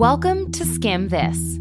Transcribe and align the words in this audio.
Welcome 0.00 0.50
to 0.52 0.64
Skim 0.64 1.08
This. 1.08 1.58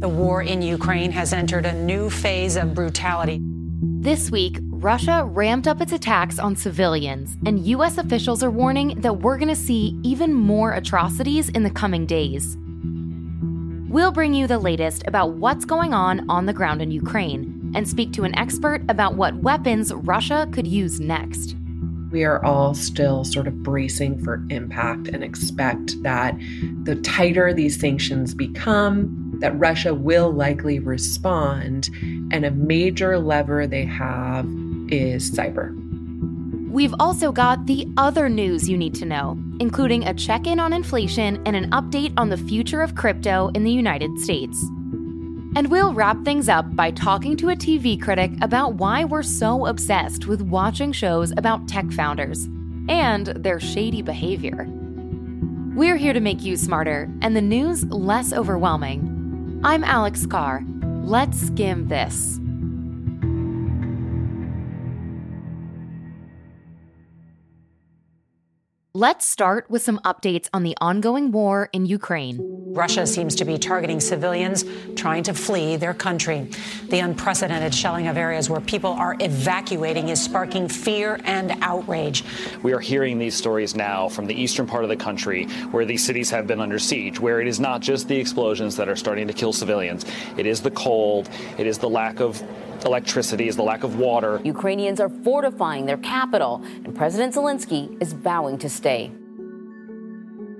The 0.00 0.08
war 0.08 0.42
in 0.42 0.60
Ukraine 0.60 1.12
has 1.12 1.32
entered 1.32 1.64
a 1.64 1.72
new 1.72 2.10
phase 2.10 2.56
of 2.56 2.74
brutality. 2.74 3.40
This 3.42 4.30
week, 4.30 4.58
Russia 4.64 5.24
ramped 5.24 5.66
up 5.66 5.80
its 5.80 5.92
attacks 5.92 6.38
on 6.38 6.56
civilians, 6.56 7.38
and 7.46 7.66
U.S. 7.68 7.96
officials 7.96 8.42
are 8.42 8.50
warning 8.50 9.00
that 9.00 9.20
we're 9.20 9.38
going 9.38 9.48
to 9.48 9.56
see 9.56 9.98
even 10.02 10.34
more 10.34 10.72
atrocities 10.72 11.48
in 11.48 11.62
the 11.62 11.70
coming 11.70 12.04
days. 12.04 12.58
We'll 13.88 14.12
bring 14.12 14.34
you 14.34 14.46
the 14.46 14.58
latest 14.58 15.04
about 15.06 15.32
what's 15.32 15.64
going 15.64 15.94
on 15.94 16.28
on 16.28 16.44
the 16.44 16.52
ground 16.52 16.82
in 16.82 16.90
Ukraine 16.90 17.72
and 17.74 17.88
speak 17.88 18.12
to 18.12 18.24
an 18.24 18.38
expert 18.38 18.82
about 18.88 19.14
what 19.14 19.36
weapons 19.36 19.92
Russia 19.94 20.48
could 20.52 20.66
use 20.66 21.00
next 21.00 21.56
we 22.10 22.24
are 22.24 22.44
all 22.44 22.74
still 22.74 23.24
sort 23.24 23.46
of 23.46 23.62
bracing 23.62 24.22
for 24.22 24.44
impact 24.50 25.08
and 25.08 25.22
expect 25.22 26.02
that 26.02 26.36
the 26.82 26.96
tighter 26.96 27.52
these 27.52 27.78
sanctions 27.78 28.34
become, 28.34 29.36
that 29.40 29.58
Russia 29.58 29.94
will 29.94 30.32
likely 30.32 30.78
respond. 30.78 31.88
And 32.32 32.44
a 32.44 32.50
major 32.50 33.18
lever 33.18 33.66
they 33.66 33.84
have 33.84 34.46
is 34.88 35.30
cyber. 35.30 35.76
We've 36.70 36.94
also 37.00 37.32
got 37.32 37.66
the 37.66 37.88
other 37.96 38.28
news 38.28 38.68
you 38.68 38.76
need 38.76 38.94
to 38.96 39.04
know, 39.04 39.36
including 39.58 40.04
a 40.04 40.14
check 40.14 40.46
in 40.46 40.60
on 40.60 40.72
inflation 40.72 41.42
and 41.44 41.56
an 41.56 41.70
update 41.70 42.12
on 42.16 42.28
the 42.28 42.36
future 42.36 42.80
of 42.80 42.94
crypto 42.94 43.50
in 43.54 43.64
the 43.64 43.72
United 43.72 44.16
States. 44.20 44.64
And 45.56 45.68
we'll 45.70 45.92
wrap 45.92 46.24
things 46.24 46.48
up 46.48 46.74
by 46.76 46.92
talking 46.92 47.36
to 47.38 47.50
a 47.50 47.56
TV 47.56 48.00
critic 48.00 48.30
about 48.40 48.74
why 48.74 49.04
we're 49.04 49.22
so 49.22 49.66
obsessed 49.66 50.26
with 50.26 50.42
watching 50.42 50.92
shows 50.92 51.32
about 51.36 51.66
tech 51.66 51.90
founders 51.90 52.44
and 52.88 53.26
their 53.28 53.60
shady 53.60 54.00
behavior. 54.00 54.68
We're 55.74 55.96
here 55.96 56.12
to 56.12 56.20
make 56.20 56.42
you 56.42 56.56
smarter 56.56 57.10
and 57.20 57.36
the 57.36 57.42
news 57.42 57.84
less 57.86 58.32
overwhelming. 58.32 59.60
I'm 59.64 59.84
Alex 59.84 60.24
Carr. 60.24 60.64
Let's 61.02 61.38
skim 61.38 61.88
this. 61.88 62.39
Let's 69.00 69.24
start 69.24 69.70
with 69.70 69.80
some 69.80 69.98
updates 70.00 70.50
on 70.52 70.62
the 70.62 70.76
ongoing 70.78 71.32
war 71.32 71.70
in 71.72 71.86
Ukraine. 71.86 72.38
Russia 72.74 73.06
seems 73.06 73.34
to 73.36 73.46
be 73.46 73.56
targeting 73.56 73.98
civilians 73.98 74.62
trying 74.94 75.22
to 75.22 75.32
flee 75.32 75.76
their 75.76 75.94
country. 75.94 76.50
The 76.90 76.98
unprecedented 76.98 77.74
shelling 77.74 78.08
of 78.08 78.18
areas 78.18 78.50
where 78.50 78.60
people 78.60 78.90
are 78.90 79.16
evacuating 79.18 80.10
is 80.10 80.22
sparking 80.22 80.68
fear 80.68 81.18
and 81.24 81.52
outrage. 81.62 82.24
We 82.62 82.74
are 82.74 82.78
hearing 82.78 83.18
these 83.18 83.34
stories 83.34 83.74
now 83.74 84.10
from 84.10 84.26
the 84.26 84.34
eastern 84.34 84.66
part 84.66 84.84
of 84.84 84.90
the 84.90 84.96
country 84.96 85.46
where 85.70 85.86
these 85.86 86.04
cities 86.04 86.28
have 86.28 86.46
been 86.46 86.60
under 86.60 86.78
siege, 86.78 87.18
where 87.18 87.40
it 87.40 87.48
is 87.48 87.58
not 87.58 87.80
just 87.80 88.06
the 88.06 88.18
explosions 88.18 88.76
that 88.76 88.90
are 88.90 88.96
starting 88.96 89.26
to 89.28 89.32
kill 89.32 89.54
civilians, 89.54 90.04
it 90.36 90.44
is 90.44 90.60
the 90.60 90.72
cold, 90.72 91.30
it 91.56 91.66
is 91.66 91.78
the 91.78 91.88
lack 91.88 92.20
of 92.20 92.42
electricity, 92.84 93.48
is 93.48 93.56
the 93.56 93.62
lack 93.62 93.84
of 93.84 93.98
water. 93.98 94.40
Ukrainians 94.44 95.00
are 95.00 95.08
fortifying 95.08 95.86
their 95.86 95.98
capital, 95.98 96.62
and 96.84 96.94
President 96.94 97.34
Zelensky 97.34 98.00
is 98.00 98.12
vowing 98.12 98.58
to 98.58 98.68
stay. 98.68 99.10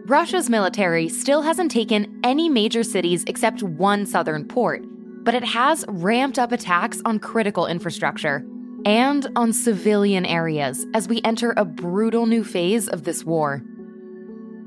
Russia's 0.07 0.51
military 0.51 1.09
still 1.09 1.43
hasn't 1.43 1.71
taken 1.71 2.21
any 2.25 2.48
major 2.48 2.83
cities 2.83 3.23
except 3.29 3.63
one 3.63 4.07
southern 4.07 4.45
port, 4.45 4.83
but 5.25 5.35
it 5.35 5.45
has 5.45 5.85
ramped 5.87 6.39
up 6.39 6.51
attacks 6.51 7.01
on 7.05 7.19
critical 7.19 7.67
infrastructure 7.67 8.45
and 8.85 9.29
on 9.37 9.53
civilian 9.53 10.27
areas 10.27 10.87
as 10.95 11.07
we 11.07 11.21
enter 11.23 11.55
a 11.57 11.65
brutal 11.65 12.27
new 12.27 12.43
phase 12.43 12.89
of 12.89 13.05
this 13.05 13.25
war. 13.25 13.63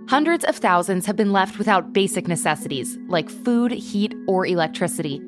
Hundreds 0.08 0.46
of 0.46 0.56
thousands 0.56 1.06
have 1.06 1.16
been 1.16 1.32
left 1.32 1.58
without 1.58 1.94
basic 1.94 2.28
necessities 2.28 2.98
like 3.08 3.30
food, 3.30 3.72
heat, 3.72 4.14
or 4.28 4.46
electricity 4.46 5.22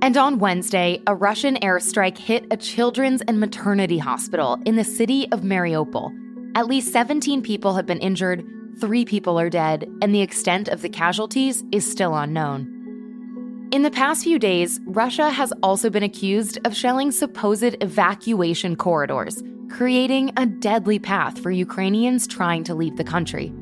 and 0.00 0.16
on 0.16 0.38
Wednesday, 0.38 1.02
a 1.06 1.14
Russian 1.14 1.56
airstrike 1.56 2.18
hit 2.18 2.46
a 2.50 2.56
children's 2.56 3.20
and 3.22 3.40
maternity 3.40 3.98
hospital 3.98 4.58
in 4.64 4.76
the 4.76 4.84
city 4.84 5.30
of 5.32 5.40
Mariupol. 5.40 6.12
At 6.54 6.66
least 6.66 6.92
17 6.92 7.42
people 7.42 7.74
have 7.74 7.86
been 7.86 7.98
injured, 7.98 8.44
three 8.80 9.04
people 9.04 9.40
are 9.40 9.50
dead, 9.50 9.88
and 10.00 10.14
the 10.14 10.22
extent 10.22 10.68
of 10.68 10.82
the 10.82 10.88
casualties 10.88 11.64
is 11.72 11.90
still 11.90 12.14
unknown. 12.16 13.68
In 13.72 13.82
the 13.82 13.90
past 13.90 14.24
few 14.24 14.38
days, 14.38 14.80
Russia 14.86 15.30
has 15.30 15.52
also 15.62 15.90
been 15.90 16.02
accused 16.02 16.58
of 16.64 16.76
shelling 16.76 17.10
supposed 17.10 17.76
evacuation 17.82 18.76
corridors, 18.76 19.42
creating 19.68 20.32
a 20.36 20.46
deadly 20.46 20.98
path 20.98 21.38
for 21.38 21.50
Ukrainians 21.50 22.26
trying 22.26 22.64
to 22.64 22.74
leave 22.74 22.96
the 22.96 23.04
country. 23.04 23.52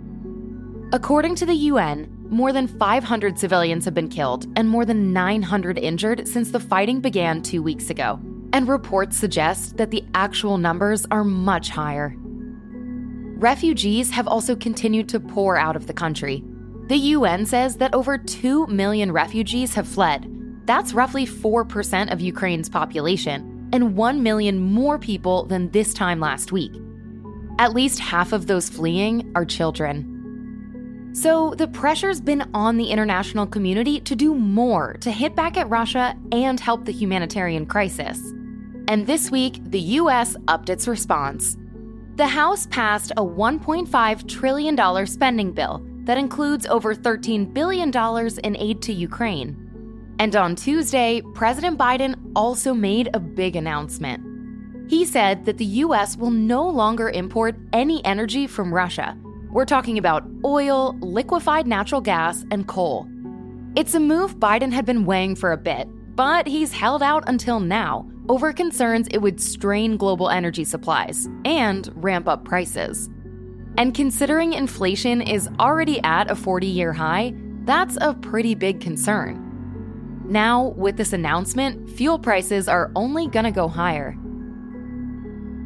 According 0.92 1.34
to 1.36 1.46
the 1.46 1.54
UN, 1.54 2.16
more 2.31 2.53
than 2.53 2.66
500 2.66 3.38
civilians 3.38 3.84
have 3.84 3.94
been 3.94 4.09
killed 4.09 4.47
and 4.56 4.69
more 4.69 4.84
than 4.84 5.12
900 5.12 5.78
injured 5.78 6.26
since 6.26 6.50
the 6.50 6.60
fighting 6.60 7.00
began 7.00 7.42
two 7.42 7.62
weeks 7.62 7.91
ago. 7.91 8.20
And 8.53 8.69
reports 8.69 9.16
suggest 9.16 9.76
that 9.76 9.91
the 9.91 10.04
actual 10.14 10.59
numbers 10.59 11.06
are 11.10 11.25
much 11.25 11.69
higher. 11.69 12.14
Refugees 13.38 14.10
have 14.10 14.26
also 14.26 14.56
continued 14.56 15.09
to 15.10 15.20
pour 15.20 15.56
out 15.56 15.76
of 15.76 15.87
the 15.87 15.92
country. 15.92 16.42
The 16.88 16.97
UN 16.97 17.44
says 17.44 17.76
that 17.76 17.94
over 17.94 18.16
2 18.16 18.66
million 18.69 19.12
refugees 19.12 19.75
have 19.75 19.87
fled. 19.87 20.32
That's 20.64 20.94
roughly 20.94 21.26
4% 21.26 22.12
of 22.12 22.20
Ukraine's 22.20 22.69
population, 22.69 23.69
and 23.72 23.97
1 23.97 24.22
million 24.22 24.58
more 24.58 24.98
people 24.98 25.44
than 25.44 25.70
this 25.70 25.93
time 25.93 26.19
last 26.19 26.50
week. 26.50 26.72
At 27.58 27.75
least 27.75 27.98
half 27.98 28.32
of 28.32 28.47
those 28.47 28.69
fleeing 28.69 29.32
are 29.34 29.44
children. 29.44 30.16
So 31.16 31.54
the 31.54 31.69
pressure's 31.69 32.21
been 32.21 32.47
on 32.53 32.77
the 32.77 32.91
international 32.91 33.47
community 33.47 34.00
to 34.00 34.15
do 34.15 34.34
more 34.34 34.99
to 35.00 35.10
hit 35.10 35.34
back 35.34 35.56
at 35.56 35.71
Russia 35.71 36.15
and 36.31 36.60
help 36.60 36.84
the 36.84 36.93
humanitarian 36.93 37.65
crisis. 37.65 38.21
And 38.87 39.06
this 39.06 39.31
week, 39.31 39.62
the 39.71 39.81
US 39.81 40.37
upped 40.47 40.69
its 40.69 40.87
response. 40.87 41.56
The 42.16 42.26
House 42.26 42.66
passed 42.66 43.12
a 43.12 43.25
$1.5 43.25 44.28
trillion 44.28 45.06
spending 45.06 45.53
bill 45.53 45.82
that 46.05 46.19
includes 46.19 46.66
over 46.66 46.94
$13 46.94 47.50
billion 47.55 47.91
in 48.44 48.56
aid 48.59 48.82
to 48.82 48.93
Ukraine. 48.93 50.15
And 50.19 50.37
on 50.37 50.55
Tuesday, 50.55 51.22
President 51.32 51.78
Biden 51.78 52.31
also 52.37 52.75
made 52.75 53.09
a 53.15 53.21
big 53.21 53.56
announcement. 53.56 54.91
He 54.91 55.06
said 55.06 55.47
that 55.47 55.56
the 55.56 55.81
US 55.87 56.15
will 56.19 56.31
no 56.31 56.69
longer 56.69 57.09
import 57.09 57.56
any 57.72 58.05
energy 58.05 58.47
from 58.47 58.75
Russia 58.75 59.16
we're 59.50 59.64
talking 59.64 59.98
about 59.98 60.24
oil, 60.44 60.96
liquefied 61.00 61.66
natural 61.66 62.00
gas, 62.00 62.44
and 62.50 62.66
coal. 62.66 63.08
It's 63.76 63.94
a 63.94 64.00
move 64.00 64.36
Biden 64.38 64.72
had 64.72 64.86
been 64.86 65.04
weighing 65.04 65.36
for 65.36 65.52
a 65.52 65.56
bit, 65.56 65.88
but 66.14 66.46
he's 66.46 66.72
held 66.72 67.02
out 67.02 67.24
until 67.26 67.60
now 67.60 68.08
over 68.28 68.52
concerns 68.52 69.06
it 69.10 69.18
would 69.18 69.40
strain 69.40 69.96
global 69.96 70.30
energy 70.30 70.64
supplies 70.64 71.28
and 71.44 71.90
ramp 71.94 72.28
up 72.28 72.44
prices. 72.44 73.08
And 73.78 73.94
considering 73.94 74.54
inflation 74.54 75.20
is 75.20 75.48
already 75.60 76.02
at 76.02 76.30
a 76.30 76.34
40 76.34 76.66
year 76.66 76.92
high, 76.92 77.34
that's 77.64 77.98
a 78.00 78.14
pretty 78.14 78.54
big 78.54 78.80
concern. 78.80 79.42
Now, 80.28 80.68
with 80.76 80.96
this 80.96 81.12
announcement, 81.12 81.90
fuel 81.90 82.18
prices 82.18 82.68
are 82.68 82.90
only 82.96 83.28
gonna 83.28 83.52
go 83.52 83.68
higher. 83.68 84.16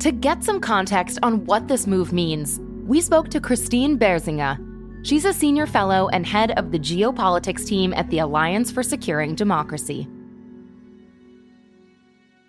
To 0.01 0.13
get 0.13 0.43
some 0.43 0.61
context 0.61 1.19
on 1.23 1.45
what 1.45 1.69
this 1.69 1.87
move 1.87 2.13
means, 2.13 2.61
we 2.91 3.01
spoke 3.01 3.29
to 3.29 3.41
Kristine 3.41 3.97
Berzina. 3.97 4.59
She's 5.07 5.25
a 5.25 5.33
senior 5.33 5.65
fellow 5.69 6.09
and 6.09 6.27
head 6.27 6.51
of 6.59 6.73
the 6.73 6.79
geopolitics 6.81 7.65
team 7.65 7.95
at 7.95 8.11
the 8.11 8.19
Alliance 8.19 8.73
for 8.73 8.83
Securing 8.83 9.37
Democracy. 9.37 10.09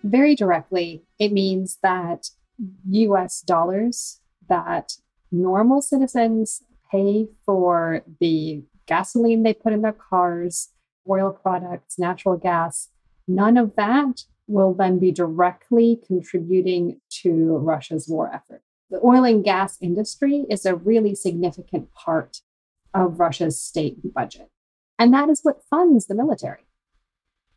Very 0.03 0.33
directly, 0.33 1.03
it 1.19 1.31
means 1.31 1.77
that 1.83 2.31
US 2.89 3.41
dollars 3.41 4.19
that 4.49 4.93
normal 5.31 5.79
citizens 5.79 6.63
pay 6.91 7.27
for 7.45 8.01
the 8.19 8.63
gasoline 8.87 9.43
they 9.43 9.53
put 9.53 9.73
in 9.73 9.83
their 9.83 9.93
cars, 9.93 10.69
oil 11.07 11.29
products, 11.29 11.99
natural 11.99 12.35
gas, 12.35 12.89
none 13.27 13.57
of 13.57 13.75
that 13.75 14.23
will 14.47 14.73
then 14.73 14.97
be 14.97 15.11
directly 15.11 16.01
contributing 16.07 16.99
to 17.21 17.57
Russia's 17.57 18.07
war 18.07 18.33
effort 18.33 18.63
the 18.91 18.99
oil 19.03 19.23
and 19.23 19.43
gas 19.43 19.77
industry 19.81 20.45
is 20.49 20.65
a 20.65 20.75
really 20.75 21.15
significant 21.15 21.93
part 21.93 22.41
of 22.93 23.19
Russia's 23.19 23.57
state 23.57 24.13
budget. 24.13 24.49
And 24.99 25.13
that 25.13 25.29
is 25.29 25.39
what 25.41 25.63
funds 25.69 26.07
the 26.07 26.13
military. 26.13 26.65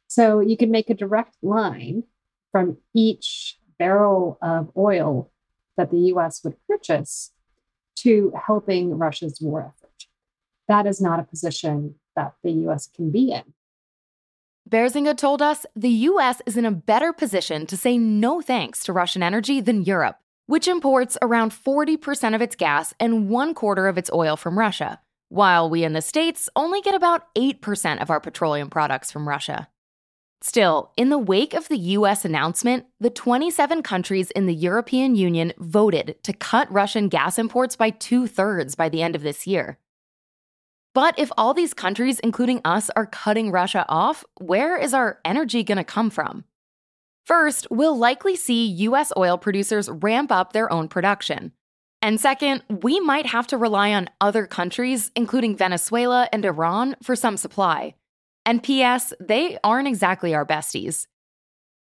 So 0.07 0.39
you 0.39 0.57
can 0.57 0.71
make 0.71 0.89
a 0.89 0.95
direct 0.95 1.35
line 1.43 2.05
from 2.53 2.79
each 2.95 3.59
barrel 3.81 4.39
of 4.41 4.71
oil 4.77 5.33
that 5.77 5.91
the 5.91 5.99
US 6.15 6.43
would 6.45 6.55
purchase 6.69 7.33
to 7.97 8.33
helping 8.47 8.97
Russia's 8.97 9.41
war 9.41 9.61
effort. 9.61 10.07
That 10.69 10.87
is 10.87 11.01
not 11.01 11.19
a 11.19 11.25
position 11.25 11.97
that 12.15 12.35
the 12.45 12.53
US 12.69 12.87
can 12.87 13.11
be 13.11 13.33
in. 13.33 13.55
Berzina 14.71 15.17
told 15.17 15.43
us 15.43 15.67
the 15.75 15.91
US 15.91 16.41
is 16.47 16.57
in 16.57 16.65
a 16.65 16.71
better 16.71 17.13
position 17.13 17.67
to 17.67 17.77
say 17.77 17.99
no 17.99 18.41
thanks 18.41 18.85
to 18.85 18.93
Russian 18.93 19.23
energy 19.23 19.61
than 19.61 19.83
Europe 19.83 20.19
which 20.47 20.69
imports 20.69 21.17
around 21.23 21.53
40% 21.53 22.35
of 22.35 22.43
its 22.43 22.57
gas 22.57 22.95
and 23.01 23.29
one 23.29 23.55
quarter 23.55 23.89
of 23.89 23.99
its 23.99 24.11
oil 24.13 24.37
from 24.37 24.59
Russia, 24.59 25.01
while 25.29 25.71
we 25.71 25.85
in 25.85 25.93
the 25.93 26.03
States 26.03 26.49
only 26.55 26.81
get 26.81 26.95
about 26.95 27.35
8% 27.35 28.01
of 28.01 28.11
our 28.11 28.21
petroleum 28.21 28.71
products 28.71 29.11
from 29.11 29.29
Russia. 29.29 29.69
Still, 30.43 30.93
in 30.99 31.09
the 31.09 31.19
wake 31.19 31.55
of 31.55 31.69
the 31.69 31.79
US 31.79 32.27
announcement, 32.27 32.85
the 33.01 33.09
27 33.09 33.83
countries 33.83 34.31
in 34.33 34.45
the 34.45 34.55
European 34.55 35.15
Union 35.15 35.55
voted 35.57 36.17
to 36.23 36.35
cut 36.35 36.71
Russian 36.71 37.09
gas 37.09 37.39
imports 37.39 37.77
by 37.77 37.89
two 37.89 38.27
thirds 38.27 38.75
by 38.75 38.91
the 38.91 39.01
end 39.01 39.17
of 39.17 39.23
this 39.23 39.47
year. 39.47 39.79
But 40.93 41.19
if 41.19 41.33
all 41.39 41.55
these 41.55 41.73
countries, 41.73 42.21
including 42.21 42.61
us, 42.63 42.91
are 42.95 43.07
cutting 43.07 43.51
Russia 43.51 43.87
off, 43.89 44.23
where 44.39 44.77
is 44.77 44.93
our 44.93 45.19
energy 45.25 45.65
going 45.65 45.79
to 45.79 45.85
come 45.85 46.11
from? 46.11 46.45
First, 47.25 47.67
we'll 47.71 47.97
likely 47.97 48.37
see 48.37 48.67
US 48.67 49.13
oil 49.17 49.39
producers 49.39 49.89
ramp 49.89 50.31
up 50.31 50.53
their 50.53 50.71
own 50.71 50.89
production. 50.89 51.53
And 52.03 52.21
second, 52.21 52.63
we 52.83 53.01
might 53.01 53.25
have 53.27 53.47
to 53.47 53.57
rely 53.57 53.95
on 53.95 54.11
other 54.21 54.47
countries, 54.47 55.11
including 55.17 55.57
Venezuela 55.57 56.29
and 56.33 56.45
Iran, 56.45 56.97
for 57.03 57.17
some 57.17 57.39
supply. 57.39 57.95
And 58.45 58.63
P.S., 58.63 59.15
they 59.19 59.59
aren't 59.65 59.89
exactly 59.89 60.35
our 60.35 60.45
besties. 60.45 61.07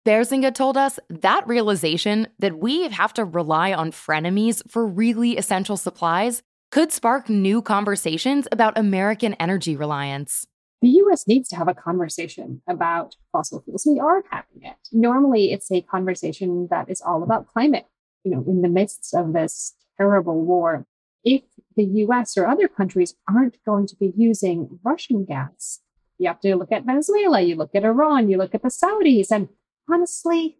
Berzina 0.06 0.54
told 0.54 0.78
us 0.78 0.98
that 1.10 1.46
realization 1.46 2.28
that 2.38 2.58
we 2.58 2.88
have 2.88 3.12
to 3.14 3.24
rely 3.24 3.74
on 3.74 3.90
frenemies 3.90 4.62
for 4.70 4.86
really 4.86 5.36
essential 5.36 5.76
supplies 5.76 6.42
could 6.70 6.92
spark 6.92 7.28
new 7.28 7.60
conversations 7.60 8.48
about 8.50 8.78
American 8.78 9.34
energy 9.34 9.76
reliance. 9.76 10.46
The 10.82 10.88
US 10.88 11.26
needs 11.26 11.49
to 11.49 11.56
have 11.56 11.69
a 11.69 11.75
conversation 11.75 12.62
about 12.69 13.17
fossil 13.32 13.62
fuels. 13.62 13.87
We 13.87 13.99
are 13.99 14.23
having 14.31 14.62
it. 14.62 14.76
Normally, 14.93 15.52
it's 15.52 15.70
a 15.70 15.81
conversation 15.81 16.69
that 16.70 16.90
is 16.90 17.00
all 17.00 17.23
about 17.23 17.49
climate. 17.49 17.87
You 18.25 18.32
know, 18.32 18.44
in 18.46 18.62
the 18.62 18.69
midst 18.69 19.14
of 19.14 19.32
this 19.32 19.75
terrible 19.96 20.44
war, 20.44 20.87
if 21.25 21.43
the 21.76 21.84
US 21.84 22.37
or 22.37 22.46
other 22.46 22.69
countries 22.69 23.14
aren't 23.28 23.58
going 23.64 23.87
to 23.87 23.96
be 23.96 24.12
using 24.17 24.78
Russian 24.84 25.25
gas, 25.25 25.81
you 26.19 26.28
have 26.28 26.40
to 26.40 26.56
look 26.56 26.73
at 26.73 26.84
Venezuela, 26.84 27.40
you 27.40 27.56
look 27.56 27.75
at 27.75 27.84
Iran, 27.84 28.28
you 28.28 28.38
look 28.38 28.55
at 28.55 28.62
the 28.62 28.69
Saudis. 28.69 29.31
And 29.31 29.49
honestly, 29.90 30.58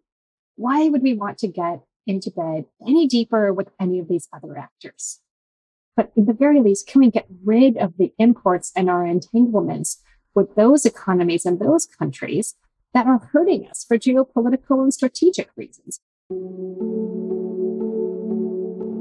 why 0.55 0.89
would 0.89 1.03
we 1.03 1.13
want 1.13 1.37
to 1.39 1.47
get 1.47 1.81
into 2.05 2.31
bed 2.31 2.65
any 2.85 3.07
deeper 3.07 3.53
with 3.53 3.69
any 3.79 3.99
of 3.99 4.07
these 4.07 4.27
other 4.33 4.57
actors? 4.57 5.19
But 5.95 6.11
in 6.15 6.25
the 6.25 6.33
very 6.33 6.61
least, 6.61 6.87
can 6.87 7.01
we 7.01 7.09
get 7.09 7.27
rid 7.43 7.77
of 7.77 7.93
the 7.97 8.13
imports 8.19 8.71
and 8.75 8.89
our 8.89 9.05
entanglements 9.05 10.01
with 10.37 10.55
those 10.55 10.85
economies 10.85 11.45
and 11.45 11.59
those 11.59 11.87
countries 11.87 12.55
that 12.93 13.07
are 13.07 13.17
hurting 13.33 13.67
us 13.67 13.83
for 13.83 13.97
geopolitical 13.97 14.83
and 14.83 14.93
strategic 14.93 15.49
reasons? 15.57 15.99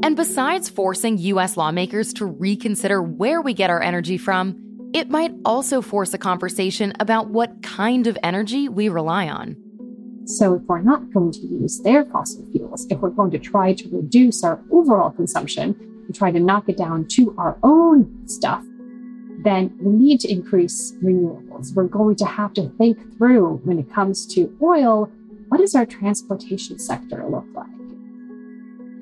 And 0.02 0.16
besides 0.16 0.70
forcing 0.70 1.18
US 1.18 1.56
lawmakers 1.56 2.12
to 2.14 2.24
reconsider 2.26 3.02
where 3.02 3.42
we 3.42 3.52
get 3.52 3.70
our 3.70 3.82
energy 3.82 4.16
from, 4.16 4.90
it 4.94 5.10
might 5.10 5.34
also 5.44 5.82
force 5.82 6.14
a 6.14 6.18
conversation 6.18 6.94
about 7.00 7.28
what 7.28 7.62
kind 7.62 8.06
of 8.06 8.16
energy 8.22 8.68
we 8.68 8.88
rely 8.88 9.28
on. 9.28 9.56
So, 10.24 10.54
if 10.54 10.62
we're 10.62 10.80
not 10.80 11.12
going 11.12 11.32
to 11.32 11.40
use 11.40 11.80
their 11.82 12.04
fossil 12.06 12.44
fuels, 12.50 12.86
if 12.90 12.98
we're 13.00 13.10
going 13.10 13.30
to 13.32 13.38
try 13.38 13.74
to 13.74 13.88
reduce 13.90 14.42
our 14.42 14.60
overall 14.72 15.10
consumption 15.10 15.76
and 16.06 16.14
try 16.14 16.30
to 16.32 16.40
knock 16.40 16.68
it 16.68 16.78
down 16.78 17.06
to 17.10 17.34
our 17.36 17.58
own 17.62 18.26
stuff, 18.26 18.64
then 19.46 19.76
we 19.80 19.92
need 19.92 20.20
to 20.20 20.30
increase 20.30 20.92
renewables. 21.02 21.74
We're 21.74 21.84
going 21.84 22.16
to 22.16 22.26
have 22.26 22.52
to 22.54 22.68
think 22.78 22.98
through 23.16 23.60
when 23.64 23.78
it 23.78 23.92
comes 23.92 24.26
to 24.34 24.56
oil 24.62 25.10
what 25.48 25.58
does 25.58 25.76
our 25.76 25.86
transportation 25.86 26.78
sector 26.78 27.24
look 27.24 27.46
like? 27.54 27.66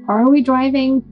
Are 0.08 0.28
we 0.28 0.42
driving 0.42 1.02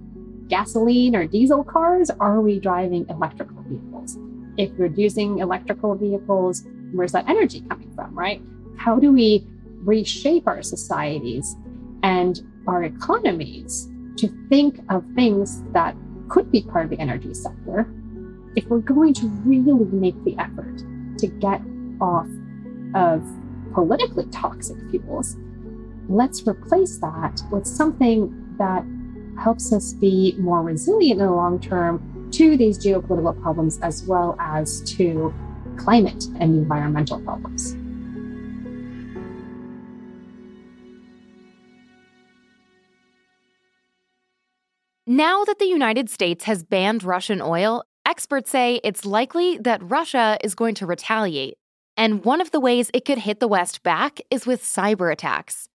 gasoline 0.49 1.17
or 1.17 1.26
diesel 1.26 1.64
cars? 1.64 2.11
Are 2.11 2.43
we 2.43 2.61
driving 2.61 3.06
electrical 3.08 3.62
vehicles? 3.67 4.19
if 4.56 4.70
you're 4.79 4.88
using 4.88 5.38
electrical 5.38 5.94
vehicles, 5.94 6.64
where's 6.93 7.12
that 7.12 7.29
energy 7.29 7.62
coming 7.69 7.90
from, 7.94 8.17
right? 8.17 8.43
How 8.76 8.99
do 8.99 9.12
we 9.12 9.46
reshape 9.84 10.46
our 10.46 10.62
societies 10.62 11.56
and 12.02 12.40
our 12.67 12.84
economies 12.84 13.88
to 14.19 14.29
think 14.49 14.81
of 14.90 15.05
things 15.14 15.62
that 15.73 15.96
could 16.29 16.50
be 16.50 16.62
part 16.62 16.84
of 16.84 16.90
the 16.90 16.99
energy 16.99 17.34
sector 17.34 17.87
if 18.57 18.67
we're 18.67 18.79
going 18.79 19.15
to 19.15 19.27
really 19.45 19.85
make 19.87 20.23
the 20.25 20.37
effort 20.39 20.79
to 21.19 21.27
get 21.27 21.61
off 22.01 22.29
of 22.95 23.23
politically 23.73 24.27
toxic 24.27 24.77
fuels, 24.91 25.37
let's 26.09 26.47
replace 26.47 26.99
that 26.99 27.41
with 27.51 27.67
something 27.67 28.55
that 28.59 28.85
helps 29.41 29.73
us 29.73 29.95
be 29.95 30.35
more 30.39 30.63
resilient 30.63 31.21
in 31.21 31.27
the 31.27 31.33
long 31.33 31.59
term 31.59 32.29
to 32.33 32.57
these 32.57 32.79
geopolitical 32.79 33.41
problems 33.43 33.79
as 33.81 34.05
well 34.05 34.37
as 34.39 34.81
to 34.83 35.33
climate 35.77 36.25
and 36.39 36.57
environmental 36.57 37.21
problems. 37.21 37.77
Now 45.07 45.45
that 45.45 45.59
the 45.59 45.67
United 45.67 46.09
States 46.09 46.45
has 46.45 46.63
banned 46.63 47.05
Russian 47.05 47.43
oil, 47.43 47.85
experts 48.12 48.50
say 48.50 48.79
it's 48.85 49.06
likely 49.06 49.56
that 49.56 49.81
Russia 49.82 50.37
is 50.44 50.55
going 50.55 50.75
to 50.75 50.85
retaliate. 50.85 51.56
And 51.97 52.23
one 52.26 52.43
of 52.43 52.50
the 52.50 52.61
ways 52.61 52.91
it 52.93 53.06
could 53.06 53.17
hit 53.17 53.41
the 53.41 53.49
West 53.49 53.82
back 53.82 54.20
is 54.31 54.44
with 54.44 54.62
cyber 54.62 55.11
attacks. 55.11 55.70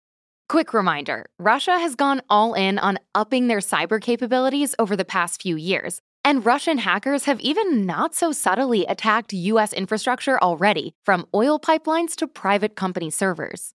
Quick 0.50 0.74
reminder 0.74 1.28
Russia 1.40 1.80
has 1.80 1.96
gone 1.96 2.22
all 2.30 2.54
in 2.54 2.78
on 2.78 3.00
upping 3.22 3.48
their 3.48 3.60
cyber 3.60 4.02
capabilities 4.02 4.76
over 4.78 4.98
the 4.98 5.06
past 5.06 5.42
few 5.42 5.56
years, 5.56 6.02
and 6.26 6.46
Russian 6.46 6.80
hackers 6.80 7.24
have 7.24 7.40
even 7.40 7.86
not 7.86 8.14
so 8.14 8.34
subtly 8.34 8.86
attacked 8.86 9.32
US 9.32 9.72
infrastructure 9.72 10.38
already, 10.38 10.94
from 11.06 11.28
oil 11.34 11.58
pipelines 11.58 12.16
to 12.18 12.28
private 12.28 12.76
company 12.76 13.10
servers. 13.10 13.74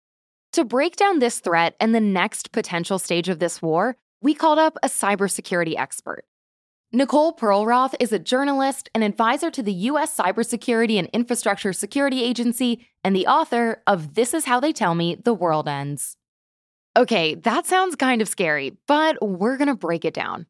To 0.52 0.66
break 0.66 0.98
down 0.98 1.20
this 1.20 1.40
threat 1.40 1.78
and 1.80 1.96
the 1.96 2.02
next 2.02 2.52
potential 2.52 3.00
stage 3.00 3.30
of 3.30 3.40
this 3.40 3.62
war, 3.62 3.96
we 4.22 4.34
called 4.34 4.60
up 4.60 4.78
a 4.84 4.90
cybersecurity 4.90 5.76
expert. 5.78 6.26
Nicole 6.92 7.34
Perlroth 7.34 7.94
is 8.00 8.12
a 8.12 8.18
journalist 8.18 8.90
and 8.96 9.04
advisor 9.04 9.52
to 9.52 9.62
the 9.62 9.72
U.S. 9.72 10.18
Cybersecurity 10.18 10.98
and 10.98 11.08
Infrastructure 11.14 11.72
Security 11.72 12.24
Agency 12.24 12.88
and 13.04 13.16
the 13.16 13.28
author 13.28 13.84
of 13.86 14.16
This 14.16 14.34
Is 14.34 14.46
How 14.46 14.60
They 14.60 14.74
Tell 14.74 14.96
Me 14.96 15.14
the 15.14 15.36
World 15.36 15.68
Ends. 15.68 16.18
Okay, 16.98 17.36
that 17.36 17.68
sounds 17.68 17.96
kind 17.96 18.24
of 18.24 18.28
scary, 18.28 18.76
but 18.88 19.18
we're 19.22 19.58
going 19.58 19.68
to 19.68 19.76
break 19.76 20.04
it 20.04 20.16
down. 20.16 20.48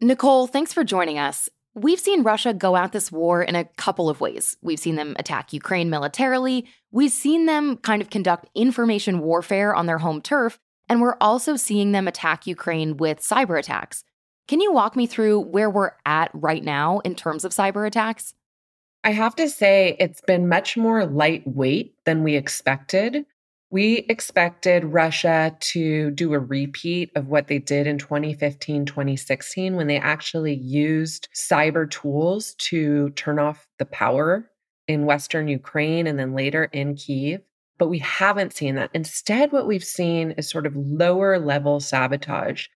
Nicole, 0.00 0.46
thanks 0.46 0.72
for 0.72 0.84
joining 0.84 1.18
us. 1.18 1.48
We've 1.74 1.98
seen 1.98 2.22
Russia 2.22 2.54
go 2.54 2.76
at 2.76 2.92
this 2.92 3.10
war 3.10 3.42
in 3.42 3.56
a 3.56 3.64
couple 3.64 4.08
of 4.08 4.20
ways. 4.20 4.56
We've 4.62 4.78
seen 4.78 4.94
them 4.94 5.16
attack 5.18 5.52
Ukraine 5.52 5.90
militarily, 5.90 6.66
we've 6.92 7.10
seen 7.10 7.46
them 7.46 7.78
kind 7.78 8.00
of 8.00 8.10
conduct 8.10 8.48
information 8.54 9.18
warfare 9.18 9.74
on 9.74 9.86
their 9.86 9.98
home 9.98 10.22
turf, 10.22 10.60
and 10.88 11.00
we're 11.00 11.16
also 11.20 11.56
seeing 11.56 11.92
them 11.92 12.08
attack 12.08 12.46
Ukraine 12.46 12.96
with 12.96 13.20
cyber 13.20 13.58
attacks. 13.58 14.04
Can 14.46 14.60
you 14.60 14.72
walk 14.72 14.94
me 14.96 15.06
through 15.06 15.40
where 15.40 15.70
we're 15.70 15.92
at 16.04 16.30
right 16.34 16.62
now 16.62 16.98
in 17.00 17.14
terms 17.14 17.44
of 17.44 17.52
cyber 17.52 17.86
attacks? 17.86 18.34
I 19.02 19.12
have 19.12 19.36
to 19.36 19.48
say, 19.48 19.96
it's 19.98 20.20
been 20.22 20.48
much 20.48 20.76
more 20.76 21.06
lightweight 21.06 21.94
than 22.04 22.22
we 22.22 22.36
expected. 22.36 23.26
We 23.70 24.06
expected 24.08 24.84
Russia 24.84 25.56
to 25.58 26.10
do 26.10 26.32
a 26.32 26.38
repeat 26.38 27.10
of 27.14 27.28
what 27.28 27.48
they 27.48 27.58
did 27.58 27.86
in 27.86 27.98
2015, 27.98 28.86
2016, 28.86 29.76
when 29.76 29.88
they 29.88 29.98
actually 29.98 30.54
used 30.54 31.28
cyber 31.34 31.90
tools 31.90 32.54
to 32.60 33.10
turn 33.10 33.38
off 33.38 33.66
the 33.78 33.84
power 33.84 34.50
in 34.86 35.06
Western 35.06 35.48
Ukraine 35.48 36.06
and 36.06 36.18
then 36.18 36.34
later 36.34 36.64
in 36.64 36.94
Kiev. 36.94 37.42
But 37.78 37.88
we 37.88 37.98
haven't 37.98 38.54
seen 38.54 38.76
that. 38.76 38.90
Instead, 38.94 39.52
what 39.52 39.66
we've 39.66 39.84
seen 39.84 40.32
is 40.32 40.48
sort 40.48 40.66
of 40.66 40.76
lower 40.76 41.38
level 41.38 41.80
sabotage. 41.80 42.66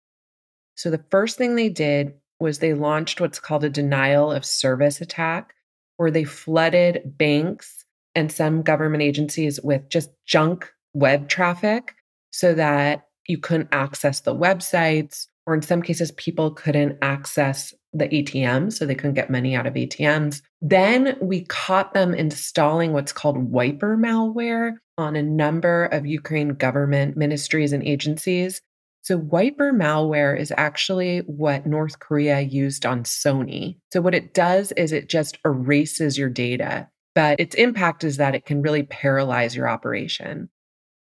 So 0.75 0.91
the 0.91 1.05
first 1.11 1.39
thing 1.39 1.55
they 1.55 1.69
did 1.69 2.15
was 2.41 2.59
they 2.59 2.75
launched 2.75 3.21
what's 3.21 3.41
called 3.41 3.65
a 3.65 3.71
denial 3.71 4.31
of 4.31 4.45
service 4.45 5.01
attack, 5.01 5.55
where 5.97 6.11
they 6.11 6.25
flooded 6.25 7.03
banks 7.19 7.85
and 8.15 8.31
some 8.31 8.63
government 8.63 9.03
agencies 9.03 9.61
with 9.63 9.89
just 9.89 10.11
junk 10.27 10.71
web 10.95 11.29
traffic 11.29 11.95
so 12.31 12.55
that 12.55 13.07
you 13.29 13.39
couldn't 13.39 13.69
access 13.73 14.21
the 14.21 14.35
websites, 14.35 15.27
or 15.47 15.55
in 15.55 15.63
some 15.63 15.83
cases, 15.83 16.13
people 16.13 16.51
couldn't 16.51 16.99
access 17.03 17.75
the 17.93 18.09
ATMs, 18.09 18.75
so 18.75 18.85
they 18.85 18.95
couldn't 18.95 19.15
get 19.15 19.31
money 19.31 19.55
out 19.55 19.67
of 19.67 19.75
ATMs. 19.75 20.43
Then 20.61 21.17
we 21.21 21.45
caught 21.45 21.95
them 21.95 22.15
installing 22.15 22.93
what's 22.93 23.13
called 23.13 23.39
wiper 23.51 23.97
malware 23.97 24.75
on 24.99 25.17
a 25.17 25.23
number 25.23 25.87
of 25.87 26.07
Ukraine 26.07 26.51
government 26.51 27.17
ministries 27.17 27.73
and 27.73 27.83
agencies. 27.83 28.61
So, 29.03 29.17
wiper 29.17 29.73
malware 29.73 30.39
is 30.39 30.53
actually 30.57 31.21
what 31.21 31.65
North 31.65 32.01
Korea 32.01 32.41
used 32.41 32.85
on 32.85 33.05
Sony. 33.05 33.79
So, 33.93 34.01
what 34.03 34.15
it 34.15 34.35
does 34.35 34.73
is 34.73 34.93
it 34.93 35.09
just 35.09 35.39
erases 35.45 36.19
your 36.19 36.29
data, 36.29 36.89
but 37.15 37.41
its 37.41 37.55
impact 37.55 38.05
is 38.05 38.19
that 38.19 38.35
it 38.35 38.45
can 38.45 38.61
really 38.61 38.83
paralyze 38.83 39.57
your 39.57 39.69
operation. 39.69 40.51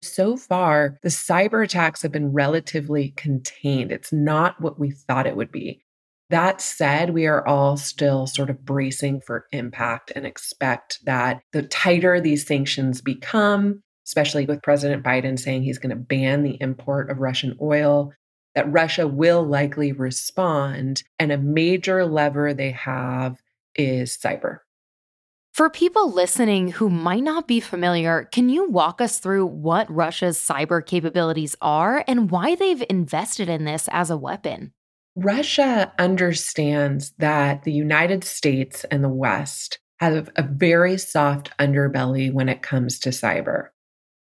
So 0.03 0.37
far, 0.37 0.99
the 1.03 1.09
cyber 1.09 1.65
attacks 1.65 2.03
have 2.03 2.13
been 2.13 2.33
relatively 2.33 3.11
contained. 3.17 3.91
It's 3.91 4.13
not 4.13 4.61
what 4.61 4.79
we 4.79 4.93
thought 4.93 5.27
it 5.27 5.37
would 5.37 5.51
be. 5.51 5.83
That 6.31 6.61
said, 6.61 7.11
we 7.11 7.27
are 7.27 7.47
all 7.47 7.77
still 7.77 8.27
sort 8.27 8.51
of 8.51 8.65
bracing 8.65 9.23
for 9.23 9.47
impact 9.51 10.13
and 10.15 10.27
expect 10.27 11.05
that 11.07 11.43
the 11.53 11.63
tighter 11.63 12.21
these 12.21 12.47
sanctions 12.47 13.01
become, 13.01 13.83
especially 14.07 14.45
with 14.45 14.63
President 14.63 15.03
Biden 15.03 15.39
saying 15.39 15.63
he's 15.63 15.79
going 15.79 15.91
to 15.91 15.97
ban 15.97 16.43
the 16.43 16.59
import 16.61 17.11
of 17.11 17.19
Russian 17.19 17.57
oil, 17.63 18.13
that 18.55 18.71
Russia 18.71 19.09
will 19.09 19.43
likely 19.43 19.93
respond. 19.93 21.03
And 21.19 21.33
a 21.33 21.39
major 21.39 22.05
lever 22.05 22.53
they 22.53 22.73
have 22.73 23.39
is 23.75 24.19
cyber. 24.19 24.59
For 25.55 25.71
people 25.71 26.13
listening 26.13 26.73
who 26.73 26.91
might 26.91 27.25
not 27.25 27.49
be 27.49 27.59
familiar, 27.59 28.29
can 28.31 28.49
you 28.49 28.69
walk 28.69 29.01
us 29.01 29.19
through 29.19 29.47
what 29.47 29.91
Russia's 29.91 30.39
cyber 30.39 30.85
capabilities 30.85 31.57
are 31.61 32.05
and 32.07 32.31
why 32.31 32.55
they've 32.55 32.85
invested 32.91 33.49
in 33.49 33.65
this 33.65 33.89
as 33.91 34.11
a 34.11 34.17
weapon? 34.17 34.73
Russia 35.21 35.93
understands 35.99 37.13
that 37.19 37.65
the 37.65 37.73
United 37.73 38.23
States 38.23 38.85
and 38.85 39.03
the 39.03 39.09
West 39.09 39.81
have 39.99 40.31
a 40.37 40.45
very 40.45 40.97
soft 40.97 41.51
underbelly 41.59 42.33
when 42.33 42.49
it 42.49 42.63
comes 42.63 43.01
to 43.01 43.09
cyber. 43.09 43.71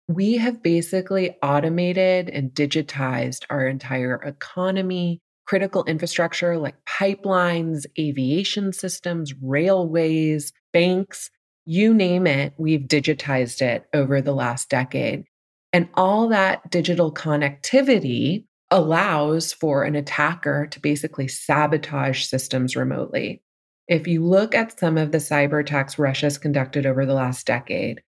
We 0.06 0.36
have 0.36 0.62
basically 0.62 1.34
automated 1.42 2.28
and 2.28 2.50
digitized 2.50 3.44
our 3.48 3.66
entire 3.66 4.16
economy, 4.16 5.22
critical 5.46 5.82
infrastructure 5.84 6.58
like 6.58 6.76
pipelines, 6.84 7.86
aviation 7.98 8.74
systems, 8.74 9.32
railways, 9.40 10.52
banks, 10.74 11.30
you 11.64 11.94
name 11.94 12.26
it, 12.26 12.52
we've 12.58 12.82
digitized 12.82 13.62
it 13.62 13.86
over 13.94 14.20
the 14.20 14.34
last 14.34 14.68
decade. 14.68 15.24
And 15.72 15.88
all 15.94 16.28
that 16.28 16.70
digital 16.70 17.10
connectivity 17.14 18.44
allows 18.72 19.52
for 19.52 19.84
an 19.84 19.94
attacker 19.94 20.66
to 20.66 20.80
basically 20.80 21.28
sabotage 21.28 22.24
systems 22.24 22.74
remotely. 22.74 23.42
If 23.86 24.06
you 24.06 24.24
look 24.24 24.54
at 24.54 24.78
some 24.78 24.96
of 24.96 25.12
the 25.12 25.18
cyber 25.18 25.60
attacks 25.60 25.98
Russia's 25.98 26.38
conducted 26.38 26.86
over 26.86 27.04
the 27.04 27.12
last 27.12 27.46
decade, 27.46 28.02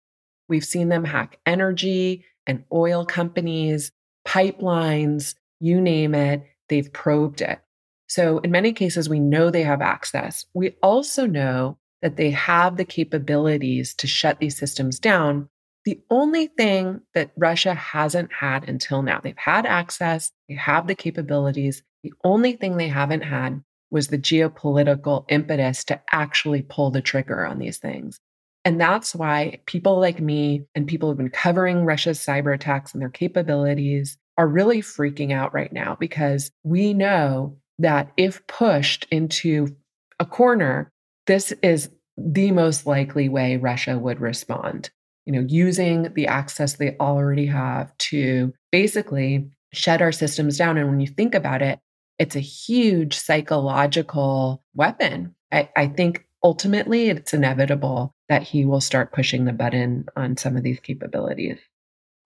we've 0.49 0.65
seen 0.65 0.89
them 0.89 1.05
hack 1.05 1.39
energy 1.45 2.25
and 2.47 2.65
oil 2.73 3.05
companies, 3.05 3.93
pipelines, 4.27 5.35
you 5.61 5.83
name 5.83 6.15
it, 6.15 6.43
they've 6.71 6.93
probed 6.93 7.43
it. 7.43 7.61
So, 8.07 8.39
in 8.39 8.51
many 8.51 8.73
cases, 8.73 9.07
we 9.07 9.21
know 9.21 9.51
they 9.51 9.65
have 9.65 9.83
access. 9.83 10.47
We 10.55 10.77
also 10.83 11.27
know 11.27 11.77
that 12.01 12.17
they 12.17 12.31
have 12.31 12.79
the 12.79 12.85
capabilities 12.87 13.93
to 13.95 14.07
shut 14.07 14.39
these 14.39 14.57
systems 14.57 14.99
down 14.99 15.51
the 15.85 16.01
only 16.11 16.47
thing 16.47 17.01
that 17.15 17.31
Russia 17.37 17.75
hasn't 17.75 18.33
had 18.33 18.69
until 18.69 19.03
now, 19.03 19.21
they've 19.21 19.37
had 19.37 19.67
access, 19.67 20.31
they 20.49 20.55
have 20.55 20.87
the 20.87 20.95
capabilities. 20.95 21.83
The 22.03 22.13
only 22.25 22.55
thing 22.55 22.77
they 22.77 22.89
haven't 22.89 23.23
had 23.23 23.63
was 23.91 24.09
the 24.09 24.19
geopolitical 24.19 25.25
impetus 25.29 25.85
to 25.85 26.01
actually 26.11 26.63
pull 26.63 26.91
the 26.91 27.03
trigger 27.03 27.47
on 27.47 27.59
these 27.59 27.79
things. 27.79 28.19
And 28.65 28.81
that's 28.81 29.15
why 29.15 29.61
people 29.67 30.01
like 30.01 30.21
me 30.21 30.65
and 30.75 30.87
people 30.87 31.09
who've 31.09 31.19
been 31.19 31.29
covering 31.29 31.85
Russia's 31.85 32.19
cyber 32.19 32.55
attacks 32.55 32.93
and 32.93 33.03
their 33.03 33.11
capabilities 33.11 34.17
are 34.39 34.49
really 34.49 34.81
freaking 34.81 35.33
out 35.33 35.53
right 35.53 35.73
now 35.73 35.97
because 36.01 36.51
we 36.65 36.95
know 36.95 37.59
that 37.79 38.11
if 38.17 38.47
pushed 38.47 39.07
into 39.11 39.77
a 40.19 40.25
corner, 40.25 40.91
this 41.27 41.53
is 41.63 41.91
the 42.17 42.53
most 42.53 42.87
likely 42.87 43.29
way 43.29 43.59
Russia 43.59 43.99
would 43.99 44.21
respond 44.21 44.91
you 45.27 45.33
know, 45.33 45.47
using 45.49 46.13
the 46.15 46.27
access 46.27 46.75
they 46.75 46.97
already 46.99 47.47
have 47.47 47.97
to 47.99 48.53
basically 48.71 49.51
shut 49.73 50.03
our 50.03 50.13
systems 50.13 50.59
down. 50.59 50.77
And 50.77 50.89
when 50.89 51.01
you 51.01 51.07
think 51.07 51.35
about 51.35 51.63
it, 51.63 51.79
it's 52.19 52.37
a 52.37 52.41
huge 52.41 53.17
psychological 53.17 54.63
weapon. 54.75 55.35
I, 55.51 55.69
I 55.77 55.87
think 55.89 56.27
ultimately 56.43 57.09
it's 57.09 57.35
inevitable 57.35 58.15
that 58.29 58.43
he 58.43 58.65
will 58.65 58.81
start 58.81 59.13
pushing 59.13 59.45
the 59.45 59.53
button 59.53 60.07
on 60.17 60.37
some 60.37 60.57
of 60.57 60.63
these 60.63 60.81
capabilities. 60.81 61.59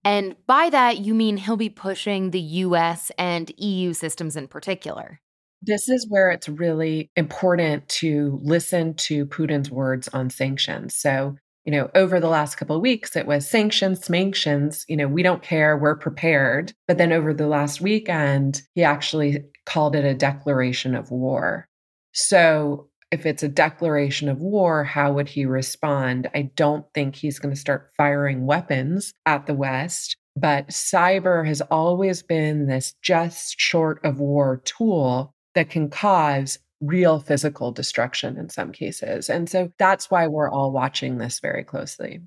And 0.04 0.36
by 0.46 0.70
that, 0.70 0.98
you 0.98 1.14
mean 1.14 1.36
he'll 1.36 1.56
be 1.56 1.70
pushing 1.70 2.30
the 2.30 2.40
US 2.40 3.10
and 3.18 3.50
EU 3.56 3.92
systems 3.92 4.36
in 4.36 4.48
particular. 4.48 5.20
This 5.60 5.88
is 5.88 6.06
where 6.08 6.30
it's 6.30 6.48
really 6.48 7.10
important 7.16 7.88
to 7.88 8.38
listen 8.42 8.94
to 8.94 9.26
Putin's 9.26 9.70
words 9.70 10.08
on 10.08 10.30
sanctions. 10.30 10.94
So, 10.94 11.36
you 11.68 11.72
know, 11.72 11.90
over 11.94 12.18
the 12.18 12.30
last 12.30 12.54
couple 12.54 12.76
of 12.76 12.80
weeks, 12.80 13.14
it 13.14 13.26
was 13.26 13.46
sanctions, 13.46 14.02
sanctions, 14.02 14.86
you 14.88 14.96
know, 14.96 15.06
we 15.06 15.22
don't 15.22 15.42
care, 15.42 15.76
we're 15.76 15.98
prepared. 15.98 16.72
But 16.86 16.96
then 16.96 17.12
over 17.12 17.34
the 17.34 17.46
last 17.46 17.82
weekend, 17.82 18.62
he 18.74 18.84
actually 18.84 19.44
called 19.66 19.94
it 19.94 20.06
a 20.06 20.14
declaration 20.14 20.94
of 20.94 21.10
war. 21.10 21.68
So 22.14 22.88
if 23.10 23.26
it's 23.26 23.42
a 23.42 23.48
declaration 23.48 24.30
of 24.30 24.40
war, 24.40 24.82
how 24.82 25.12
would 25.12 25.28
he 25.28 25.44
respond? 25.44 26.30
I 26.34 26.50
don't 26.56 26.86
think 26.94 27.14
he's 27.14 27.38
going 27.38 27.54
to 27.54 27.60
start 27.60 27.90
firing 27.98 28.46
weapons 28.46 29.12
at 29.26 29.44
the 29.44 29.52
West. 29.52 30.16
But 30.36 30.68
cyber 30.68 31.46
has 31.46 31.60
always 31.60 32.22
been 32.22 32.66
this 32.66 32.94
just 33.02 33.60
short 33.60 34.02
of 34.06 34.20
war 34.20 34.62
tool 34.64 35.34
that 35.54 35.68
can 35.68 35.90
cause 35.90 36.60
real 36.80 37.20
physical 37.20 37.72
destruction 37.72 38.36
in 38.36 38.48
some 38.48 38.72
cases. 38.72 39.28
And 39.28 39.48
so 39.48 39.72
that's 39.78 40.10
why 40.10 40.26
we're 40.26 40.50
all 40.50 40.72
watching 40.72 41.18
this 41.18 41.40
very 41.40 41.64
closely. 41.64 42.20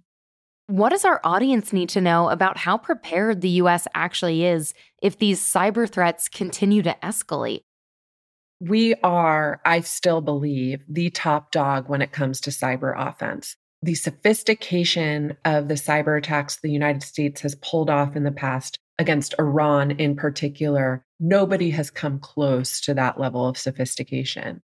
What 0.67 0.89
does 0.89 1.05
our 1.05 1.19
audience 1.23 1.73
need 1.73 1.89
to 1.89 2.01
know 2.01 2.29
about 2.29 2.57
how 2.57 2.77
prepared 2.77 3.41
the 3.41 3.49
US 3.49 3.87
actually 3.93 4.45
is 4.45 4.73
if 5.01 5.17
these 5.17 5.41
cyber 5.41 5.89
threats 5.89 6.29
continue 6.29 6.81
to 6.83 6.95
escalate? 7.03 7.63
We 8.61 8.93
are, 9.03 9.59
I 9.65 9.81
still 9.81 10.21
believe, 10.21 10.83
the 10.87 11.09
top 11.09 11.51
dog 11.51 11.89
when 11.89 12.01
it 12.01 12.11
comes 12.11 12.39
to 12.41 12.51
cyber 12.51 12.93
offense. 12.95 13.55
The 13.81 13.95
sophistication 13.95 15.35
of 15.43 15.67
the 15.67 15.73
cyber 15.73 16.17
attacks 16.17 16.57
the 16.57 16.69
United 16.69 17.01
States 17.01 17.41
has 17.41 17.55
pulled 17.55 17.89
off 17.89 18.15
in 18.15 18.23
the 18.23 18.31
past 18.31 18.77
against 19.01 19.33
Iran 19.39 19.91
in 19.91 20.15
particular, 20.15 21.03
nobody 21.19 21.71
has 21.71 21.89
come 21.89 22.19
close 22.19 22.79
to 22.81 22.93
that 22.93 23.19
level 23.19 23.47
of 23.47 23.57
sophistication. 23.57 24.61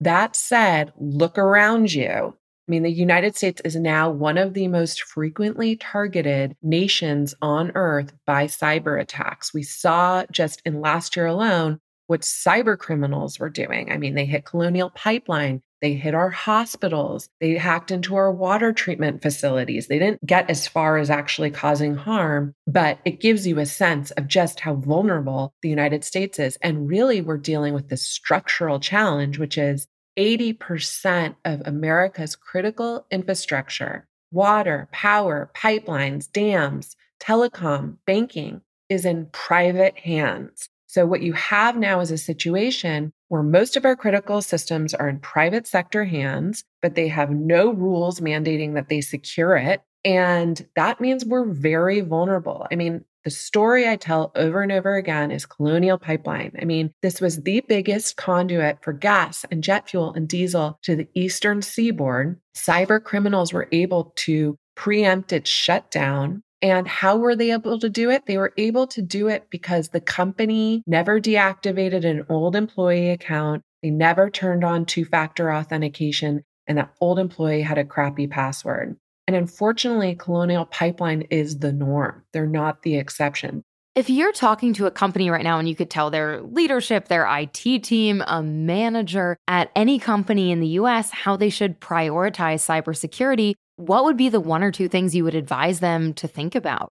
That 0.00 0.36
said, 0.36 0.92
look 0.96 1.36
around 1.36 1.92
you. 1.92 2.08
I 2.08 2.70
mean, 2.70 2.84
the 2.84 2.92
United 2.92 3.36
States 3.36 3.60
is 3.64 3.74
now 3.74 4.08
one 4.08 4.38
of 4.38 4.54
the 4.54 4.68
most 4.68 5.02
frequently 5.02 5.74
targeted 5.74 6.56
nations 6.62 7.34
on 7.42 7.72
earth 7.74 8.12
by 8.26 8.46
cyber 8.46 8.98
attacks. 9.00 9.52
We 9.52 9.64
saw 9.64 10.24
just 10.30 10.62
in 10.64 10.80
last 10.80 11.16
year 11.16 11.26
alone 11.26 11.80
what 12.06 12.20
cyber 12.20 12.78
criminals 12.78 13.40
were 13.40 13.50
doing. 13.50 13.90
I 13.90 13.96
mean, 13.96 14.14
they 14.14 14.24
hit 14.24 14.44
Colonial 14.44 14.90
Pipeline, 14.90 15.62
they 15.80 15.94
hit 15.94 16.14
our 16.14 16.30
hospitals. 16.30 17.28
They 17.40 17.54
hacked 17.54 17.90
into 17.90 18.14
our 18.16 18.30
water 18.30 18.72
treatment 18.72 19.22
facilities. 19.22 19.86
They 19.86 19.98
didn't 19.98 20.24
get 20.24 20.50
as 20.50 20.68
far 20.68 20.98
as 20.98 21.10
actually 21.10 21.50
causing 21.50 21.94
harm, 21.94 22.54
but 22.66 22.98
it 23.04 23.20
gives 23.20 23.46
you 23.46 23.58
a 23.58 23.66
sense 23.66 24.10
of 24.12 24.28
just 24.28 24.60
how 24.60 24.74
vulnerable 24.74 25.54
the 25.62 25.68
United 25.68 26.04
States 26.04 26.38
is. 26.38 26.58
And 26.62 26.88
really, 26.88 27.20
we're 27.20 27.38
dealing 27.38 27.74
with 27.74 27.88
this 27.88 28.06
structural 28.06 28.80
challenge, 28.80 29.38
which 29.38 29.56
is 29.56 29.86
80% 30.18 31.36
of 31.44 31.62
America's 31.64 32.36
critical 32.36 33.06
infrastructure 33.10 34.06
water, 34.32 34.88
power, 34.92 35.50
pipelines, 35.56 36.30
dams, 36.30 36.94
telecom, 37.20 37.96
banking 38.06 38.60
is 38.88 39.04
in 39.04 39.26
private 39.32 39.98
hands. 39.98 40.68
So, 40.86 41.06
what 41.06 41.22
you 41.22 41.32
have 41.34 41.76
now 41.76 42.00
is 42.00 42.10
a 42.10 42.18
situation 42.18 43.12
where 43.30 43.44
most 43.44 43.76
of 43.76 43.84
our 43.84 43.94
critical 43.94 44.42
systems 44.42 44.92
are 44.92 45.08
in 45.08 45.20
private 45.20 45.64
sector 45.64 46.04
hands, 46.04 46.64
but 46.82 46.96
they 46.96 47.06
have 47.06 47.30
no 47.30 47.72
rules 47.72 48.20
mandating 48.20 48.74
that 48.74 48.88
they 48.88 49.00
secure 49.00 49.56
it. 49.56 49.82
And 50.04 50.66
that 50.74 51.00
means 51.00 51.24
we're 51.24 51.48
very 51.48 52.00
vulnerable. 52.00 52.66
I 52.72 52.74
mean, 52.74 53.04
the 53.22 53.30
story 53.30 53.88
I 53.88 53.94
tell 53.94 54.32
over 54.34 54.62
and 54.62 54.72
over 54.72 54.96
again 54.96 55.30
is 55.30 55.46
Colonial 55.46 55.96
Pipeline. 55.96 56.56
I 56.60 56.64
mean, 56.64 56.92
this 57.02 57.20
was 57.20 57.42
the 57.42 57.62
biggest 57.68 58.16
conduit 58.16 58.82
for 58.82 58.92
gas 58.92 59.44
and 59.48 59.62
jet 59.62 59.88
fuel 59.88 60.12
and 60.12 60.26
diesel 60.26 60.80
to 60.82 60.96
the 60.96 61.06
eastern 61.14 61.62
seaboard. 61.62 62.40
Cyber 62.56 63.02
criminals 63.02 63.52
were 63.52 63.68
able 63.70 64.12
to 64.16 64.56
preempt 64.74 65.32
its 65.32 65.48
shutdown 65.48 66.42
and 66.62 66.86
how 66.86 67.16
were 67.16 67.34
they 67.34 67.52
able 67.52 67.78
to 67.78 67.88
do 67.88 68.10
it? 68.10 68.26
They 68.26 68.36
were 68.36 68.52
able 68.56 68.86
to 68.88 69.02
do 69.02 69.28
it 69.28 69.48
because 69.50 69.88
the 69.88 70.00
company 70.00 70.82
never 70.86 71.20
deactivated 71.20 72.04
an 72.04 72.26
old 72.28 72.54
employee 72.54 73.10
account. 73.10 73.62
They 73.82 73.90
never 73.90 74.28
turned 74.28 74.62
on 74.62 74.84
two 74.84 75.04
factor 75.04 75.52
authentication, 75.52 76.44
and 76.66 76.76
that 76.78 76.92
old 77.00 77.18
employee 77.18 77.62
had 77.62 77.78
a 77.78 77.84
crappy 77.84 78.26
password. 78.26 78.96
And 79.26 79.36
unfortunately, 79.36 80.16
Colonial 80.16 80.66
Pipeline 80.66 81.22
is 81.30 81.58
the 81.58 81.72
norm. 81.72 82.24
They're 82.32 82.46
not 82.46 82.82
the 82.82 82.96
exception. 82.96 83.62
If 83.96 84.08
you're 84.08 84.32
talking 84.32 84.72
to 84.74 84.86
a 84.86 84.90
company 84.90 85.30
right 85.30 85.42
now 85.42 85.58
and 85.58 85.68
you 85.68 85.74
could 85.74 85.90
tell 85.90 86.10
their 86.10 86.40
leadership, 86.42 87.08
their 87.08 87.26
IT 87.26 87.82
team, 87.82 88.22
a 88.26 88.42
manager 88.42 89.36
at 89.48 89.70
any 89.74 89.98
company 89.98 90.52
in 90.52 90.60
the 90.60 90.68
US 90.68 91.10
how 91.10 91.36
they 91.36 91.50
should 91.50 91.80
prioritize 91.80 92.64
cybersecurity, 92.64 93.54
what 93.80 94.04
would 94.04 94.16
be 94.16 94.28
the 94.28 94.40
one 94.40 94.62
or 94.62 94.70
two 94.70 94.88
things 94.88 95.14
you 95.14 95.24
would 95.24 95.34
advise 95.34 95.80
them 95.80 96.14
to 96.14 96.28
think 96.28 96.54
about? 96.54 96.90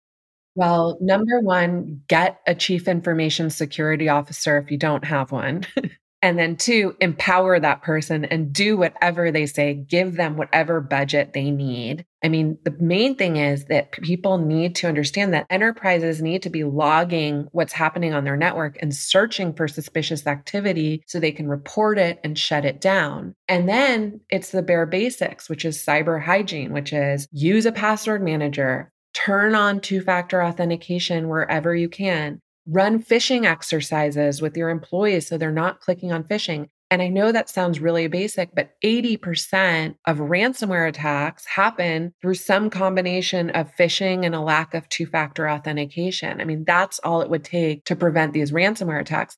Well, 0.56 0.98
number 1.00 1.40
one, 1.40 2.02
get 2.08 2.40
a 2.48 2.56
chief 2.56 2.88
information 2.88 3.50
security 3.50 4.10
officer 4.10 4.58
if 4.58 4.72
you 4.72 4.78
don't 4.78 5.06
have 5.06 5.32
one. 5.32 5.66
And 6.22 6.38
then 6.38 6.58
two, 6.58 6.96
empower 7.00 7.60
that 7.60 7.82
person 7.82 8.26
and 8.26 8.52
do 8.52 8.78
whatever 8.78 9.32
they 9.32 9.46
say, 9.46 9.74
give 9.74 10.16
them 10.16 10.36
whatever 10.36 10.82
budget 10.82 11.32
they 11.34 11.50
need. 11.50 12.06
I 12.22 12.28
mean, 12.28 12.58
the 12.66 12.76
main 12.80 13.16
thing 13.16 13.38
is 13.38 13.66
that 13.66 13.94
people 13.94 14.38
need 14.38 14.76
to 14.76 14.88
understand 14.88 15.34
that 15.34 15.46
enterprises 15.50 16.22
need 16.22 16.44
to 16.44 16.50
be 16.50 16.66
logging 16.66 17.48
what's 17.52 17.72
happening 17.72 18.14
on 18.14 18.26
their 18.26 18.36
network 18.36 18.78
and 18.82 18.94
searching 18.94 19.54
for 19.54 19.70
suspicious 19.70 20.28
activity 20.28 21.04
so 21.08 21.20
they 21.20 21.32
can 21.32 21.48
report 21.48 21.98
it 21.98 22.20
and 22.24 22.38
shut 22.38 22.66
it 22.66 22.82
down. 22.82 23.34
And 23.48 23.70
then 23.70 24.20
it's 24.30 24.52
the 24.52 24.62
bare 24.62 24.86
basics, 24.86 25.50
which 25.50 25.64
is 25.64 25.84
cyber 25.84 26.22
hygiene, 26.22 26.74
which 26.74 26.92
is 26.92 27.30
use 27.32 27.66
a 27.66 27.72
password 27.72 28.22
manager, 28.22 28.92
turn 29.14 29.56
on 29.56 29.80
two 29.80 30.02
factor 30.02 30.44
authentication 30.44 31.30
wherever 31.30 31.74
you 31.74 31.88
can, 31.88 32.42
Run 32.72 33.02
phishing 33.02 33.46
exercises 33.46 34.44
with 34.44 34.56
your 34.56 34.70
employees 34.70 35.26
so 35.26 35.40
they're 35.40 35.52
not 35.52 35.80
clicking 35.80 36.12
on 36.12 36.24
phishing. 36.24 36.68
And 36.92 37.02
I 37.02 37.08
know 37.08 37.32
that 37.32 37.50
sounds 37.50 37.80
really 37.80 38.06
basic, 38.08 38.54
but 38.54 38.74
80% 38.86 39.96
of 40.06 40.18
ransomware 40.18 40.88
attacks 40.88 41.48
happen 41.48 42.14
through 42.22 42.36
some 42.36 42.70
combination 42.70 43.50
of 43.50 43.76
phishing 43.76 44.24
and 44.24 44.36
a 44.36 44.40
lack 44.40 44.76
of 44.76 44.88
two 44.88 45.08
factor 45.08 45.50
authentication. 45.50 46.40
I 46.40 46.46
mean, 46.46 46.64
that's 46.64 47.00
all 47.00 47.22
it 47.22 47.30
would 47.32 47.44
take 47.44 47.86
to 47.86 47.96
prevent 47.96 48.34
these 48.34 48.52
ransomware 48.52 49.02
attacks. 49.02 49.36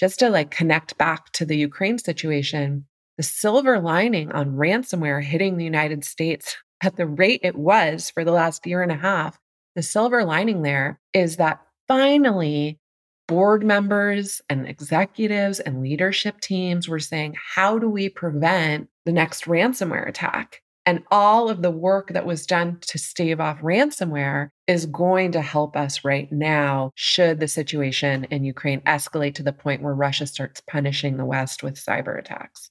Just 0.00 0.18
to 0.20 0.30
like 0.30 0.50
connect 0.50 0.96
back 0.96 1.32
to 1.32 1.44
the 1.44 1.58
Ukraine 1.58 1.98
situation, 1.98 2.86
the 3.18 3.22
silver 3.22 3.78
lining 3.78 4.32
on 4.32 4.56
ransomware 4.56 5.22
hitting 5.22 5.58
the 5.58 5.64
United 5.64 6.02
States 6.02 6.56
at 6.82 6.96
the 6.96 7.06
rate 7.06 7.40
it 7.42 7.56
was 7.56 8.08
for 8.08 8.24
the 8.24 8.32
last 8.32 8.66
year 8.66 8.82
and 8.82 8.90
a 8.90 8.96
half, 8.96 9.38
the 9.76 9.82
silver 9.82 10.24
lining 10.24 10.62
there 10.62 10.98
is 11.12 11.36
that 11.36 11.60
finally, 11.88 12.78
board 13.26 13.64
members 13.64 14.42
and 14.50 14.68
executives 14.68 15.60
and 15.60 15.82
leadership 15.82 16.40
teams 16.40 16.88
were 16.88 17.00
saying, 17.00 17.34
how 17.54 17.78
do 17.78 17.88
we 17.88 18.08
prevent 18.08 18.88
the 19.04 19.12
next 19.12 19.44
ransomware 19.44 20.08
attack? 20.08 20.60
And 20.86 21.02
all 21.10 21.48
of 21.48 21.62
the 21.62 21.70
work 21.70 22.12
that 22.12 22.26
was 22.26 22.44
done 22.44 22.78
to 22.82 22.98
stave 22.98 23.40
off 23.40 23.60
ransomware 23.60 24.50
is 24.66 24.84
going 24.84 25.32
to 25.32 25.40
help 25.40 25.76
us 25.76 26.04
right 26.04 26.30
now, 26.30 26.90
should 26.94 27.40
the 27.40 27.48
situation 27.48 28.24
in 28.24 28.44
Ukraine 28.44 28.82
escalate 28.82 29.34
to 29.36 29.42
the 29.42 29.52
point 29.52 29.82
where 29.82 29.94
Russia 29.94 30.26
starts 30.26 30.60
punishing 30.60 31.16
the 31.16 31.24
West 31.24 31.62
with 31.62 31.76
cyber 31.76 32.18
attacks. 32.18 32.70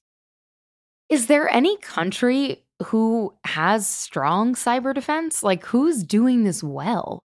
Is 1.08 1.26
there 1.26 1.48
any 1.48 1.76
country 1.78 2.64
who 2.84 3.34
has 3.44 3.88
strong 3.88 4.54
cyber 4.54 4.94
defense? 4.94 5.42
Like, 5.42 5.64
who's 5.66 6.04
doing 6.04 6.44
this 6.44 6.62
well? 6.62 7.23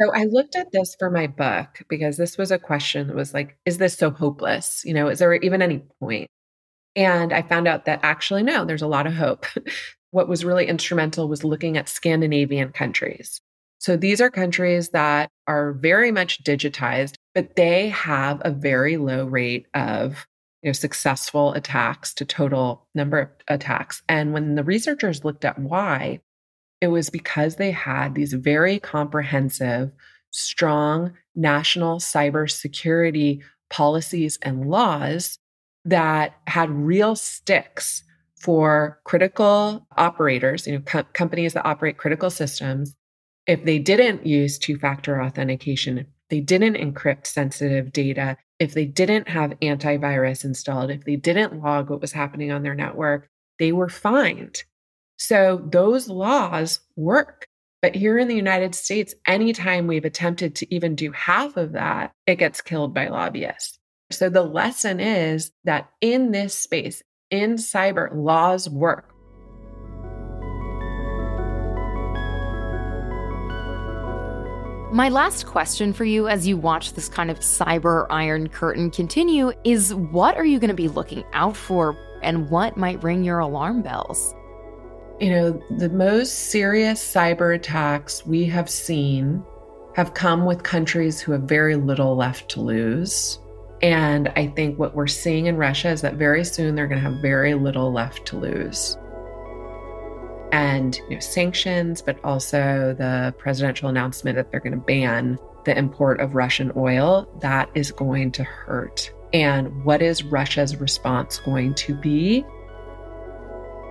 So 0.00 0.12
I 0.12 0.24
looked 0.24 0.56
at 0.56 0.72
this 0.72 0.94
for 0.98 1.10
my 1.10 1.26
book 1.26 1.82
because 1.88 2.16
this 2.16 2.36
was 2.36 2.50
a 2.50 2.58
question 2.58 3.06
that 3.06 3.16
was 3.16 3.32
like, 3.32 3.56
is 3.64 3.78
this 3.78 3.94
so 3.94 4.10
hopeless? 4.10 4.82
You 4.84 4.92
know, 4.92 5.08
is 5.08 5.20
there 5.20 5.34
even 5.34 5.62
any 5.62 5.82
point? 6.00 6.28
And 6.94 7.32
I 7.32 7.42
found 7.42 7.66
out 7.66 7.86
that 7.86 8.00
actually, 8.02 8.42
no, 8.42 8.64
there's 8.64 8.82
a 8.82 8.86
lot 8.86 9.06
of 9.06 9.14
hope. 9.14 9.46
what 10.10 10.28
was 10.28 10.44
really 10.44 10.66
instrumental 10.66 11.28
was 11.28 11.44
looking 11.44 11.76
at 11.76 11.88
Scandinavian 11.88 12.72
countries. 12.72 13.40
So 13.78 13.96
these 13.96 14.20
are 14.20 14.30
countries 14.30 14.90
that 14.90 15.28
are 15.46 15.72
very 15.72 16.10
much 16.10 16.42
digitized, 16.42 17.14
but 17.34 17.56
they 17.56 17.90
have 17.90 18.40
a 18.44 18.50
very 18.50 18.96
low 18.96 19.26
rate 19.26 19.66
of 19.74 20.26
you 20.62 20.70
know, 20.70 20.72
successful 20.72 21.52
attacks 21.52 22.14
to 22.14 22.24
total 22.24 22.86
number 22.94 23.18
of 23.18 23.28
attacks. 23.48 24.02
And 24.08 24.32
when 24.32 24.54
the 24.54 24.64
researchers 24.64 25.24
looked 25.24 25.44
at 25.44 25.58
why, 25.58 26.20
it 26.80 26.88
was 26.88 27.10
because 27.10 27.56
they 27.56 27.70
had 27.70 28.14
these 28.14 28.32
very 28.32 28.78
comprehensive, 28.78 29.90
strong 30.30 31.12
national 31.34 31.98
cybersecurity 31.98 33.40
policies 33.70 34.38
and 34.42 34.68
laws 34.68 35.38
that 35.84 36.34
had 36.46 36.70
real 36.70 37.16
sticks 37.16 38.02
for 38.38 39.00
critical 39.04 39.86
operators, 39.96 40.66
you 40.66 40.74
know, 40.74 40.80
co- 40.80 41.04
companies 41.14 41.54
that 41.54 41.66
operate 41.66 41.96
critical 41.96 42.30
systems. 42.30 42.94
If 43.46 43.64
they 43.64 43.78
didn't 43.78 44.26
use 44.26 44.58
two 44.58 44.76
factor 44.78 45.22
authentication, 45.22 45.98
if 45.98 46.06
they 46.28 46.40
didn't 46.40 46.74
encrypt 46.74 47.26
sensitive 47.26 47.92
data, 47.92 48.36
if 48.58 48.74
they 48.74 48.84
didn't 48.84 49.28
have 49.28 49.58
antivirus 49.60 50.44
installed, 50.44 50.90
if 50.90 51.04
they 51.04 51.16
didn't 51.16 51.62
log 51.62 51.88
what 51.88 52.00
was 52.00 52.12
happening 52.12 52.50
on 52.50 52.62
their 52.62 52.74
network, 52.74 53.28
they 53.58 53.72
were 53.72 53.88
fined. 53.88 54.64
So 55.16 55.62
those 55.70 56.08
laws 56.08 56.80
work. 56.96 57.46
But 57.82 57.94
here 57.94 58.18
in 58.18 58.28
the 58.28 58.34
United 58.34 58.74
States, 58.74 59.14
anytime 59.26 59.86
we've 59.86 60.04
attempted 60.04 60.54
to 60.56 60.74
even 60.74 60.94
do 60.94 61.12
half 61.12 61.56
of 61.56 61.72
that, 61.72 62.12
it 62.26 62.36
gets 62.36 62.60
killed 62.60 62.92
by 62.94 63.08
lobbyists. 63.08 63.78
So 64.10 64.28
the 64.28 64.42
lesson 64.42 65.00
is 65.00 65.52
that 65.64 65.90
in 66.00 66.32
this 66.32 66.54
space, 66.54 67.02
in 67.30 67.54
cyber, 67.54 68.08
laws 68.14 68.68
work. 68.68 69.12
My 74.92 75.08
last 75.08 75.46
question 75.46 75.92
for 75.92 76.04
you 76.04 76.28
as 76.28 76.46
you 76.46 76.56
watch 76.56 76.94
this 76.94 77.08
kind 77.08 77.30
of 77.30 77.40
cyber 77.40 78.06
iron 78.08 78.48
curtain 78.48 78.90
continue 78.90 79.52
is 79.64 79.92
what 79.92 80.36
are 80.36 80.44
you 80.44 80.58
going 80.58 80.68
to 80.68 80.74
be 80.74 80.88
looking 80.88 81.24
out 81.32 81.56
for 81.56 81.98
and 82.22 82.48
what 82.48 82.76
might 82.76 83.02
ring 83.02 83.24
your 83.24 83.40
alarm 83.40 83.82
bells? 83.82 84.34
You 85.18 85.30
know, 85.30 85.62
the 85.78 85.88
most 85.88 86.50
serious 86.50 87.02
cyber 87.02 87.54
attacks 87.54 88.26
we 88.26 88.44
have 88.46 88.68
seen 88.68 89.42
have 89.94 90.12
come 90.12 90.44
with 90.44 90.62
countries 90.62 91.20
who 91.20 91.32
have 91.32 91.42
very 91.42 91.74
little 91.74 92.16
left 92.16 92.50
to 92.50 92.60
lose. 92.60 93.38
And 93.80 94.28
I 94.36 94.48
think 94.48 94.78
what 94.78 94.94
we're 94.94 95.06
seeing 95.06 95.46
in 95.46 95.56
Russia 95.56 95.88
is 95.88 96.02
that 96.02 96.14
very 96.16 96.44
soon 96.44 96.74
they're 96.74 96.86
going 96.86 97.00
to 97.00 97.10
have 97.10 97.22
very 97.22 97.54
little 97.54 97.92
left 97.92 98.26
to 98.26 98.36
lose. 98.36 98.98
And 100.52 101.00
you 101.08 101.14
know, 101.16 101.20
sanctions, 101.20 102.02
but 102.02 102.22
also 102.22 102.94
the 102.98 103.34
presidential 103.38 103.88
announcement 103.88 104.36
that 104.36 104.50
they're 104.50 104.60
going 104.60 104.72
to 104.72 104.84
ban 104.84 105.38
the 105.64 105.76
import 105.76 106.20
of 106.20 106.34
Russian 106.34 106.72
oil, 106.76 107.26
that 107.40 107.70
is 107.74 107.90
going 107.90 108.32
to 108.32 108.44
hurt. 108.44 109.10
And 109.32 109.82
what 109.82 110.02
is 110.02 110.22
Russia's 110.24 110.76
response 110.76 111.38
going 111.38 111.74
to 111.74 111.94
be? 111.94 112.44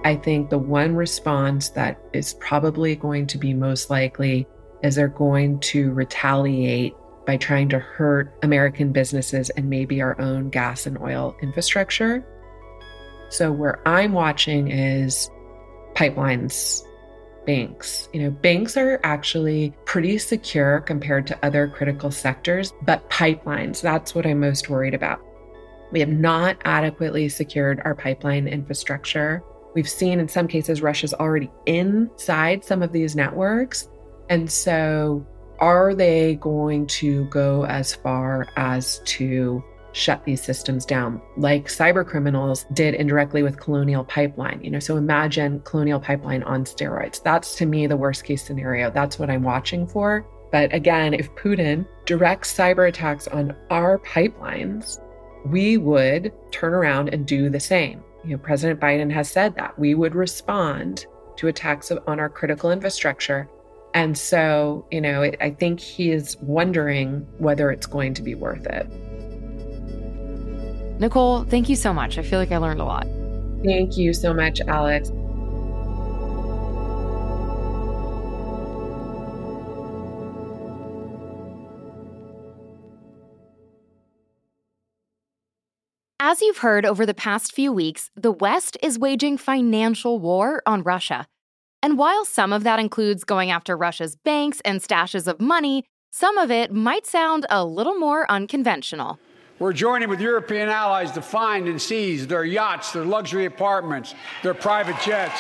I 0.06 0.16
think 0.16 0.52
the 0.52 0.60
one 0.60 0.96
response 0.96 1.70
that 1.70 2.00
is 2.14 2.36
probably 2.36 2.96
going 2.96 3.26
to 3.26 3.40
be 3.40 3.56
most 3.56 3.90
likely 3.90 4.48
is 4.84 4.94
they're 4.94 5.08
going 5.08 5.60
to 5.62 5.92
retaliate 5.94 6.94
by 7.26 7.38
trying 7.38 7.70
to 7.70 7.80
hurt 7.80 8.38
American 8.44 8.92
businesses 8.92 9.50
and 9.50 9.68
maybe 9.68 10.04
our 10.04 10.22
own 10.22 10.52
gas 10.52 10.86
and 10.86 11.00
oil 11.00 11.36
infrastructure. 11.42 12.24
So, 13.30 13.52
where 13.52 13.82
I'm 13.88 14.14
watching 14.14 14.70
is 14.70 15.28
pipelines, 15.96 16.84
banks. 17.48 18.08
You 18.14 18.22
know, 18.22 18.30
banks 18.30 18.78
are 18.78 19.00
actually 19.04 19.74
pretty 19.86 20.20
secure 20.20 20.82
compared 20.82 21.26
to 21.28 21.40
other 21.44 21.68
critical 21.68 22.12
sectors, 22.12 22.74
but 22.84 23.10
pipelines, 23.10 23.82
that's 23.82 24.14
what 24.14 24.28
I'm 24.28 24.40
most 24.40 24.70
worried 24.70 24.94
about. 24.94 25.20
We 25.92 26.00
have 26.02 26.10
not 26.10 26.58
adequately 26.64 27.28
secured 27.28 27.82
our 27.86 27.96
pipeline 27.96 28.48
infrastructure. 28.48 29.42
We've 29.76 29.90
seen 29.90 30.20
in 30.20 30.28
some 30.28 30.48
cases 30.48 30.82
Russia's 30.82 31.14
already 31.14 31.52
inside 31.66 32.64
some 32.64 32.82
of 32.82 32.92
these 32.92 33.16
networks. 33.16 33.90
And 34.30 34.50
so, 34.52 35.26
are 35.60 35.94
they 35.94 36.36
going 36.36 36.88
to 36.88 37.26
go 37.26 37.66
as 37.66 37.94
far 37.94 38.48
as 38.56 39.00
to 39.06 39.64
shut 39.92 40.26
these 40.26 40.44
systems 40.44 40.86
down, 40.86 41.22
like 41.38 41.68
cyber 41.68 42.06
criminals 42.06 42.66
did 42.74 42.96
indirectly 42.96 43.44
with 43.44 43.60
Colonial 43.60 44.04
Pipeline? 44.04 44.62
You 44.62 44.72
know, 44.72 44.80
so 44.80 44.98
imagine 44.98 45.62
Colonial 45.62 46.00
Pipeline 46.00 46.44
on 46.44 46.66
steroids. 46.66 47.24
That's 47.24 47.56
to 47.56 47.66
me 47.66 47.88
the 47.88 47.96
worst 47.96 48.26
case 48.26 48.44
scenario. 48.44 48.92
That's 48.92 49.18
what 49.18 49.30
I'm 49.30 49.44
watching 49.44 49.88
for. 49.88 50.26
But 50.52 50.74
again, 50.74 51.14
if 51.14 51.34
Putin 51.36 51.88
directs 52.06 52.56
cyber 52.56 52.88
attacks 52.88 53.28
on 53.28 53.56
our 53.70 54.00
pipelines, 54.00 55.00
we 55.46 55.78
would 55.78 56.34
turn 56.52 56.74
around 56.74 57.10
and 57.10 57.26
do 57.26 57.50
the 57.50 57.60
same. 57.60 58.04
You 58.26 58.32
know, 58.32 58.38
President 58.38 58.80
Biden 58.80 59.12
has 59.12 59.30
said 59.30 59.56
that 59.56 59.78
we 59.78 59.94
would 59.94 60.16
respond 60.16 61.06
to 61.38 61.48
attacks 61.48 61.92
on 61.92 62.20
our 62.20 62.30
critical 62.30 62.72
infrastructure. 62.72 63.48
And 63.94 64.18
so, 64.18 64.88
you 64.92 65.00
know, 65.00 65.24
I 65.24 65.52
think 65.52 65.80
he 65.80 66.12
is 66.12 66.36
wondering 66.42 67.26
whether 67.38 67.72
it's 67.72 67.86
going 67.86 68.14
to 68.16 68.22
be 68.22 68.36
worth 68.36 68.66
it. 68.66 68.88
Nicole, 71.00 71.44
thank 71.44 71.70
you 71.70 71.76
so 71.76 71.94
much. 71.94 72.18
I 72.18 72.24
feel 72.24 72.40
like 72.40 72.52
I 72.52 72.58
learned 72.58 72.82
a 72.82 72.86
lot. 72.86 73.08
Thank 73.64 73.98
you 73.98 74.14
so 74.14 74.34
much, 74.34 74.60
Alex. 74.62 75.12
As 86.28 86.42
you've 86.42 86.58
heard 86.58 86.88
over 86.88 87.06
the 87.06 87.14
past 87.14 87.54
few 87.54 87.72
weeks, 87.72 88.10
the 88.16 88.32
West 88.32 88.80
is 88.82 88.98
waging 88.98 89.38
financial 89.38 90.18
war 90.18 90.64
on 90.66 90.82
Russia. 90.82 91.28
And 91.84 92.00
while 92.00 92.26
some 92.26 92.52
of 92.52 92.64
that 92.64 92.80
includes 92.80 93.24
going 93.24 93.52
after 93.52 93.78
Russia's 93.78 94.16
banks 94.16 94.60
and 94.66 94.82
stashes 94.82 95.28
of 95.28 95.40
money, 95.40 95.86
some 96.10 96.40
of 96.40 96.50
it 96.50 96.74
might 96.74 97.06
sound 97.06 97.46
a 97.52 97.64
little 97.64 97.94
more 97.94 98.26
unconventional. 98.28 99.20
We're 99.60 99.74
joining 99.74 100.10
with 100.10 100.20
European 100.20 100.68
allies 100.68 101.12
to 101.12 101.22
find 101.22 101.68
and 101.68 101.80
seize 101.80 102.26
their 102.26 102.44
yachts, 102.44 102.92
their 102.92 103.06
luxury 103.06 103.46
apartments, 103.46 104.16
their 104.42 104.56
private 104.56 105.00
jets. 105.02 105.40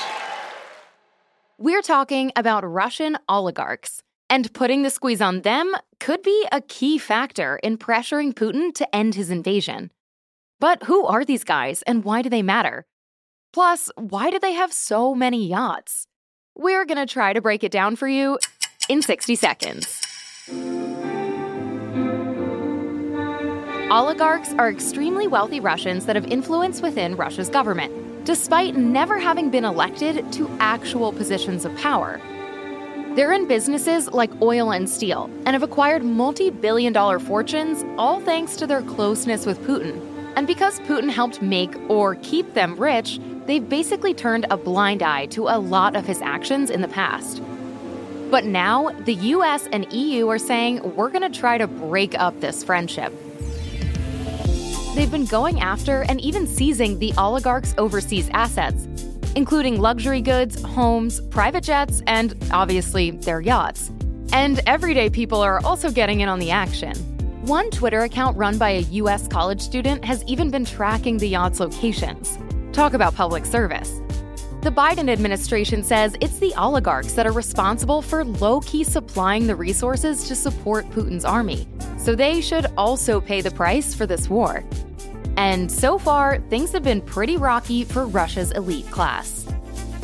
We're 1.58 1.82
talking 1.82 2.32
about 2.36 2.64
Russian 2.64 3.18
oligarchs, 3.28 4.04
and 4.30 4.54
putting 4.54 4.84
the 4.84 4.92
squeeze 4.92 5.20
on 5.20 5.42
them 5.42 5.74
could 6.00 6.22
be 6.22 6.48
a 6.52 6.62
key 6.62 7.00
factor 7.00 7.56
in 7.64 7.80
pressuring 7.80 8.36
Putin 8.36 8.72
to 8.76 8.96
end 8.96 9.16
his 9.16 9.32
invasion. 9.32 9.90
But 10.60 10.84
who 10.84 11.06
are 11.06 11.26
these 11.26 11.44
guys 11.44 11.82
and 11.84 12.04
why 12.04 12.22
do 12.22 12.30
they 12.30 12.42
matter? 12.42 12.86
Plus, 13.54 13.90
why 13.98 14.30
do 14.30 14.40
they 14.40 14.54
have 14.54 14.72
so 14.72 15.14
many 15.14 15.48
yachts? 15.48 16.08
We're 16.56 16.86
gonna 16.86 17.06
try 17.06 17.34
to 17.34 17.42
break 17.42 17.64
it 17.64 17.72
down 17.72 17.96
for 17.96 18.08
you 18.08 18.40
in 18.88 19.02
60 19.02 19.36
seconds. 19.36 20.02
Oligarchs 23.92 24.54
are 24.54 24.70
extremely 24.70 25.28
wealthy 25.28 25.60
Russians 25.60 26.06
that 26.06 26.16
have 26.16 26.26
influence 26.26 26.82
within 26.82 27.16
Russia's 27.16 27.50
government, 27.50 28.26
despite 28.26 28.76
never 28.76 29.20
having 29.20 29.50
been 29.50 29.66
elected 29.66 30.32
to 30.34 30.50
actual 30.60 31.12
positions 31.12 31.66
of 31.66 31.76
power. 31.78 32.20
They're 33.16 33.32
in 33.34 33.48
businesses 33.48 34.10
like 34.12 34.32
oil 34.42 34.72
and 34.72 34.90
steel 34.90 35.30
and 35.46 35.50
have 35.50 35.64
acquired 35.64 36.04
multi 36.04 36.50
billion 36.50 36.94
dollar 36.94 37.20
fortunes, 37.20 37.86
all 37.98 38.20
thanks 38.20 38.56
to 38.58 38.68
their 38.68 38.82
closeness 38.82 39.46
with 39.46 39.60
Putin. 39.62 40.15
And 40.36 40.48
because 40.48 40.80
Putin 40.82 41.10
helped 41.10 41.42
make 41.42 41.74
or 41.90 42.16
keep 42.16 42.54
them 42.54 42.76
rich, 42.76 43.20
they've 43.46 43.68
basically 43.68 44.14
turned 44.14 44.46
a 44.50 44.58
blind 44.58 45.02
eye 45.02 45.28
to 45.28 45.48
a 45.48 45.58
lot 45.58 45.96
of 45.96 46.06
his 46.06 46.22
actions 46.22 46.70
in 46.70 46.82
the 46.82 46.88
past. 46.88 47.42
But 48.30 48.46
now, 48.46 48.90
the 49.06 49.14
US 49.14 49.68
and 49.72 49.92
EU 49.94 50.28
are 50.30 50.40
saying 50.40 50.96
we're 50.96 51.10
going 51.10 51.32
to 51.32 51.40
try 51.40 51.58
to 51.58 51.68
break 51.68 52.20
up 52.20 52.40
this 52.42 52.64
friendship 52.64 53.14
they've 54.96 55.12
been 55.12 55.26
going 55.26 55.60
after 55.60 56.04
and 56.04 56.22
even 56.22 56.48
seizing 56.48 56.98
the 57.00 57.14
oligarchs' 57.18 57.76
overseas 57.78 58.30
assets, 58.34 58.88
including 59.36 59.82
luxury 59.82 60.22
goods, 60.22 60.62
homes, 60.64 61.20
private 61.28 61.66
jets, 61.66 62.02
and 62.08 62.34
obviously 62.52 63.12
their 63.12 63.42
yachts. 63.42 63.92
And 64.32 64.62
everyday 64.66 65.10
people 65.10 65.42
are 65.42 65.60
also 65.66 65.92
getting 65.92 66.22
in 66.22 66.30
on 66.30 66.40
the 66.40 66.52
action. 66.52 67.15
One 67.46 67.70
Twitter 67.70 68.00
account 68.00 68.36
run 68.38 68.58
by 68.58 68.72
a 68.72 68.80
US 69.04 69.28
college 69.28 69.62
student 69.62 70.04
has 70.04 70.24
even 70.24 70.50
been 70.50 70.66
tracking 70.66 71.18
the 71.18 71.28
yacht's 71.28 71.60
locations. 71.60 72.40
Talk 72.74 72.96
about 72.96 73.14
public 73.14 73.46
service. 73.46 74.02
The 74.62 74.72
Biden 74.72 75.12
administration 75.12 75.84
says 75.84 76.16
it's 76.22 76.40
the 76.40 76.56
oligarchs 76.56 77.14
that 77.14 77.28
are 77.28 77.32
responsible 77.32 78.02
for 78.02 78.26
low 78.26 78.62
key 78.62 78.84
supplying 78.84 79.46
the 79.46 79.56
resources 79.56 80.28
to 80.28 80.36
support 80.36 80.90
Putin's 80.90 81.24
army, 81.24 81.68
so 82.00 82.16
they 82.16 82.42
should 82.42 82.66
also 82.78 83.22
pay 83.22 83.42
the 83.42 83.52
price 83.52 83.94
for 83.94 84.08
this 84.08 84.28
war. 84.28 84.64
And 85.38 85.72
so 85.72 86.00
far, 86.00 86.40
things 86.50 86.72
have 86.72 86.82
been 86.82 87.00
pretty 87.00 87.38
rocky 87.38 87.84
for 87.84 88.08
Russia's 88.08 88.54
elite 88.54 88.90
class. 88.90 89.46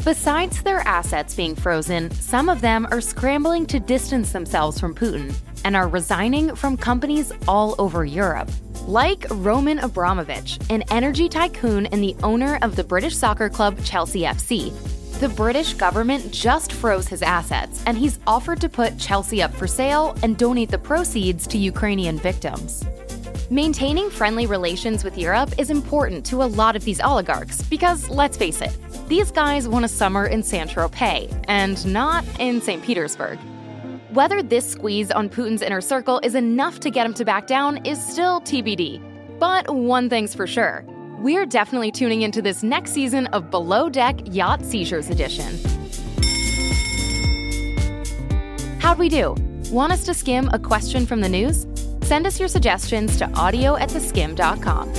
Besides 0.03 0.63
their 0.63 0.79
assets 0.79 1.35
being 1.35 1.55
frozen, 1.55 2.09
some 2.09 2.49
of 2.49 2.59
them 2.59 2.87
are 2.89 3.01
scrambling 3.01 3.67
to 3.67 3.79
distance 3.79 4.31
themselves 4.31 4.79
from 4.79 4.95
Putin 4.95 5.31
and 5.63 5.75
are 5.75 5.87
resigning 5.87 6.55
from 6.55 6.75
companies 6.75 7.31
all 7.47 7.75
over 7.77 8.03
Europe. 8.03 8.49
Like 8.87 9.27
Roman 9.29 9.77
Abramovich, 9.77 10.57
an 10.71 10.83
energy 10.89 11.29
tycoon 11.29 11.85
and 11.85 12.01
the 12.01 12.15
owner 12.23 12.57
of 12.63 12.75
the 12.75 12.83
British 12.83 13.15
soccer 13.15 13.47
club 13.47 13.77
Chelsea 13.83 14.21
FC. 14.21 14.73
The 15.19 15.29
British 15.29 15.75
government 15.75 16.31
just 16.31 16.73
froze 16.73 17.07
his 17.07 17.21
assets, 17.21 17.83
and 17.85 17.95
he's 17.95 18.17
offered 18.25 18.59
to 18.61 18.69
put 18.69 18.97
Chelsea 18.97 19.43
up 19.43 19.53
for 19.53 19.67
sale 19.67 20.17
and 20.23 20.35
donate 20.35 20.71
the 20.71 20.79
proceeds 20.79 21.45
to 21.45 21.59
Ukrainian 21.59 22.17
victims. 22.17 22.83
Maintaining 23.51 24.09
friendly 24.09 24.45
relations 24.45 25.03
with 25.03 25.17
Europe 25.17 25.53
is 25.57 25.69
important 25.69 26.25
to 26.27 26.41
a 26.41 26.47
lot 26.47 26.77
of 26.77 26.85
these 26.85 27.01
oligarchs 27.01 27.61
because, 27.63 28.09
let's 28.09 28.37
face 28.37 28.61
it, 28.61 28.73
these 29.09 29.29
guys 29.29 29.67
want 29.67 29.83
a 29.83 29.89
summer 29.89 30.25
in 30.25 30.41
Saint 30.41 30.69
Tropez 30.69 31.29
and 31.49 31.85
not 31.85 32.23
in 32.39 32.61
St. 32.61 32.81
Petersburg. 32.81 33.37
Whether 34.11 34.41
this 34.41 34.65
squeeze 34.65 35.11
on 35.11 35.27
Putin's 35.27 35.61
inner 35.61 35.81
circle 35.81 36.21
is 36.23 36.33
enough 36.33 36.79
to 36.79 36.89
get 36.89 37.05
him 37.05 37.13
to 37.13 37.25
back 37.25 37.45
down 37.45 37.85
is 37.85 38.01
still 38.01 38.39
TBD. 38.39 39.01
But 39.37 39.69
one 39.69 40.09
thing's 40.09 40.33
for 40.33 40.47
sure 40.47 40.85
we're 41.19 41.45
definitely 41.45 41.91
tuning 41.91 42.21
into 42.21 42.41
this 42.41 42.63
next 42.63 42.93
season 42.93 43.27
of 43.27 43.51
Below 43.51 43.89
Deck 43.89 44.17
Yacht 44.27 44.63
Seizures 44.63 45.09
Edition. 45.09 45.59
How'd 48.79 48.97
we 48.97 49.09
do? 49.09 49.35
Want 49.71 49.91
us 49.91 50.05
to 50.05 50.13
skim 50.13 50.49
a 50.53 50.57
question 50.57 51.05
from 51.05 51.19
the 51.19 51.27
news? 51.27 51.67
Send 52.11 52.27
us 52.27 52.41
your 52.41 52.49
suggestions 52.49 53.15
to 53.19 53.25
audio 53.35 53.77
at 53.77 53.87
theskim.com. 53.87 54.91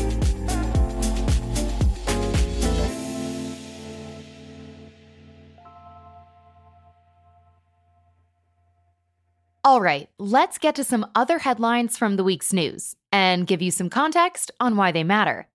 All 9.62 9.82
right, 9.82 10.08
let's 10.18 10.56
get 10.56 10.74
to 10.76 10.84
some 10.84 11.04
other 11.14 11.40
headlines 11.40 11.98
from 11.98 12.16
the 12.16 12.24
week's 12.24 12.50
news 12.50 12.96
and 13.12 13.46
give 13.46 13.60
you 13.60 13.70
some 13.70 13.90
context 13.90 14.50
on 14.58 14.76
why 14.76 14.90
they 14.90 15.04
matter. 15.04 15.48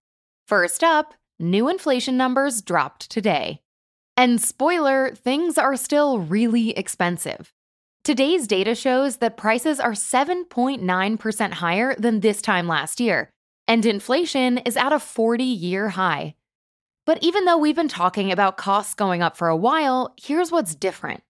First 0.46 0.84
up, 0.84 1.16
new 1.40 1.70
inflation 1.70 2.18
numbers 2.18 2.62
dropped 2.62 3.10
today. 3.10 3.62
And 4.16 4.40
spoiler, 4.40 5.10
things 5.16 5.58
are 5.58 5.76
still 5.76 6.20
really 6.20 6.78
expensive. 6.78 7.52
Today's 8.08 8.48
data 8.48 8.74
shows 8.74 9.18
that 9.18 9.36
prices 9.36 9.82
are 9.82 9.92
7.9% 9.92 11.52
higher 11.52 11.94
than 11.96 12.22
this 12.22 12.42
time 12.42 12.66
last 12.66 13.02
year, 13.02 13.30
and 13.68 13.86
inflation 13.86 14.60
is 14.60 14.78
at 14.78 14.94
a 14.94 14.98
40 14.98 15.44
year 15.44 15.90
high. 15.90 16.36
But 17.06 17.22
even 17.22 17.44
though 17.44 17.58
we've 17.58 17.76
been 17.76 17.90
talking 17.90 18.32
about 18.32 18.56
costs 18.56 18.94
going 18.94 19.22
up 19.22 19.36
for 19.36 19.50
a 19.50 19.58
while, 19.58 20.14
here's 20.16 20.54
what's 20.54 20.74
different. 20.74 21.22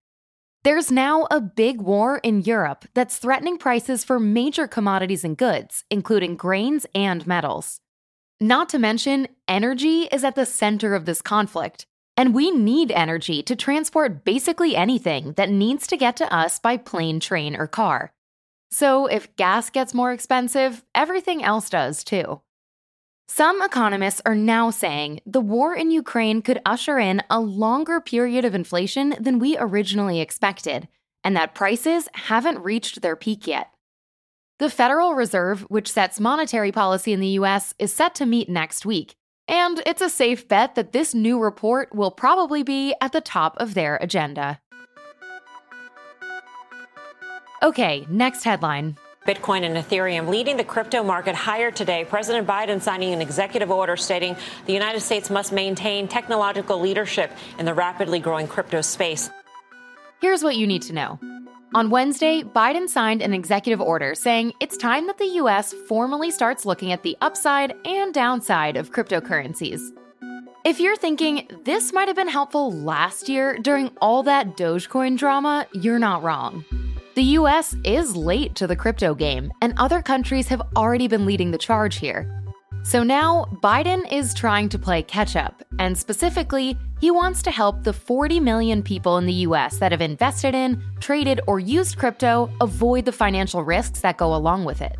There's 0.63 0.91
now 0.91 1.27
a 1.31 1.41
big 1.41 1.81
war 1.81 2.19
in 2.19 2.43
Europe 2.43 2.85
that's 2.93 3.17
threatening 3.17 3.57
prices 3.57 4.03
for 4.03 4.19
major 4.19 4.67
commodities 4.67 5.23
and 5.23 5.35
goods, 5.35 5.83
including 5.89 6.35
grains 6.35 6.85
and 6.93 7.25
metals. 7.25 7.79
Not 8.39 8.69
to 8.69 8.77
mention, 8.77 9.29
energy 9.47 10.01
is 10.11 10.23
at 10.23 10.35
the 10.35 10.45
center 10.45 10.93
of 10.93 11.05
this 11.05 11.23
conflict, 11.23 11.87
and 12.17 12.34
we 12.34 12.49
need 12.49 12.91
energy 12.91 13.43
to 13.43 13.56
transport 13.56 14.25
basically 14.25 14.75
anything 14.75 15.34
that 15.34 15.51
needs 15.51 15.86
to 15.88 15.95
get 15.95 16.17
to 16.17 16.34
us 16.34 16.58
by 16.58 16.75
plane, 16.75 17.19
train, 17.19 17.56
or 17.56 17.67
car. 17.67 18.12
So 18.71 19.06
if 19.06 19.34
gas 19.36 19.69
gets 19.69 19.93
more 19.93 20.12
expensive, 20.12 20.84
everything 20.93 21.43
else 21.43 21.69
does 21.69 22.03
too. 22.03 22.41
Some 23.30 23.62
economists 23.62 24.21
are 24.25 24.36
now 24.36 24.71
saying 24.71 25.19
the 25.25 25.41
war 25.41 25.75
in 25.75 25.91
Ukraine 25.91 26.41
could 26.41 26.62
usher 26.65 26.97
in 26.97 27.21
a 27.30 27.39
longer 27.39 28.01
period 28.01 28.45
of 28.45 28.56
inflation 28.56 29.15
than 29.19 29.38
we 29.39 29.58
originally 29.58 30.19
expected, 30.19 30.88
and 31.23 31.36
that 31.36 31.53
prices 31.53 32.08
haven't 32.13 32.63
reached 32.63 33.01
their 33.01 33.15
peak 33.15 33.45
yet. 33.45 33.69
The 34.60 34.69
Federal 34.69 35.13
Reserve, 35.13 35.62
which 35.69 35.91
sets 35.91 36.19
monetary 36.19 36.71
policy 36.71 37.13
in 37.13 37.19
the 37.19 37.38
US, 37.39 37.73
is 37.77 37.93
set 37.93 38.15
to 38.15 38.25
meet 38.25 38.49
next 38.49 38.86
week, 38.86 39.15
and 39.47 39.81
it's 39.86 40.01
a 40.01 40.10
safe 40.10 40.47
bet 40.47 40.75
that 40.75 40.91
this 40.91 41.13
new 41.13 41.39
report 41.39 41.93
will 41.93 42.12
probably 42.12 42.63
be 42.63 42.93
at 43.01 43.12
the 43.12 43.21
top 43.21 43.55
of 43.57 43.73
their 43.73 43.97
agenda. 43.97 44.60
Okay, 47.63 48.05
next 48.10 48.43
headline. 48.43 48.97
Bitcoin 49.27 49.63
and 49.63 49.75
Ethereum 49.75 50.29
leading 50.29 50.55
the 50.55 50.63
crypto 50.63 51.03
market 51.03 51.36
higher 51.36 51.69
today. 51.69 52.05
President 52.05 52.47
Biden 52.47 52.81
signing 52.81 53.12
an 53.13 53.21
executive 53.21 53.69
order 53.71 53.97
stating 53.97 54.38
the 54.65 54.73
United 54.73 55.01
States 55.01 55.29
must 55.29 55.51
maintain 55.51 56.07
technological 56.07 56.79
leadership 56.79 57.31
in 57.60 57.65
the 57.65 57.73
rapidly 57.73 58.19
growing 58.19 58.47
crypto 58.47 58.79
space. 58.81 59.29
Here's 60.21 60.43
what 60.43 60.55
you 60.55 60.65
need 60.65 60.83
to 60.83 60.93
know. 60.93 61.19
On 61.73 61.89
Wednesday, 61.89 62.43
Biden 62.43 62.88
signed 62.88 63.21
an 63.21 63.34
executive 63.34 63.82
order 63.82 64.15
saying 64.15 64.53
it's 64.62 64.77
time 64.77 65.06
that 65.08 65.17
the 65.17 65.36
US 65.41 65.73
formally 65.88 66.32
starts 66.32 66.65
looking 66.65 66.93
at 66.93 67.03
the 67.03 67.17
upside 67.19 67.73
and 67.86 68.13
downside 68.13 68.77
of 68.77 68.91
cryptocurrencies. 68.91 69.82
If 70.63 70.80
you're 70.80 70.95
thinking 70.95 71.47
this 71.65 71.91
might 71.91 72.08
have 72.08 72.15
been 72.15 72.30
helpful 72.30 72.71
last 72.71 73.27
year 73.27 73.58
during 73.58 73.91
all 74.01 74.23
that 74.23 74.56
Dogecoin 74.56 75.17
drama, 75.17 75.67
you're 75.73 75.99
not 75.99 76.23
wrong. 76.23 76.63
The 77.15 77.23
US 77.23 77.75
is 77.84 78.15
late 78.15 78.56
to 78.56 78.67
the 78.67 78.75
crypto 78.75 79.13
game, 79.13 79.51
and 79.62 79.73
other 79.77 80.01
countries 80.01 80.47
have 80.47 80.62
already 80.75 81.10
been 81.10 81.25
leading 81.25 81.51
the 81.51 81.58
charge 81.58 81.97
here. 81.97 82.37
So 82.88 83.04
now, 83.04 83.50
Biden 83.62 84.10
is 84.13 84.34
trying 84.34 84.69
to 84.69 84.80
play 84.80 85.04
catch 85.04 85.36
up, 85.36 85.62
and 85.78 85.97
specifically, 85.97 86.78
he 87.02 87.12
wants 87.12 87.41
to 87.41 87.52
help 87.52 87.84
the 87.84 87.91
40 87.91 88.39
million 88.39 88.82
people 88.82 89.17
in 89.17 89.26
the 89.26 89.43
US 89.43 89.78
that 89.80 89.91
have 89.91 90.00
invested 90.00 90.56
in, 90.56 90.82
traded, 91.02 91.41
or 91.47 91.60
used 91.60 91.97
crypto 91.97 92.50
avoid 92.62 93.04
the 93.04 93.12
financial 93.12 93.62
risks 93.62 94.00
that 94.00 94.15
go 94.15 94.34
along 94.34 94.63
with 94.63 94.82
it. 94.82 94.95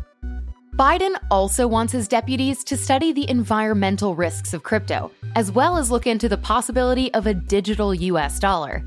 Biden 0.76 1.16
also 1.30 1.66
wants 1.66 1.94
his 1.94 2.08
deputies 2.08 2.62
to 2.64 2.76
study 2.76 3.14
the 3.14 3.28
environmental 3.30 4.14
risks 4.14 4.52
of 4.52 4.62
crypto, 4.62 5.10
as 5.34 5.50
well 5.50 5.78
as 5.78 5.90
look 5.90 6.06
into 6.06 6.28
the 6.28 6.36
possibility 6.36 7.10
of 7.14 7.26
a 7.26 7.32
digital 7.32 7.94
US 7.94 8.38
dollar. 8.38 8.84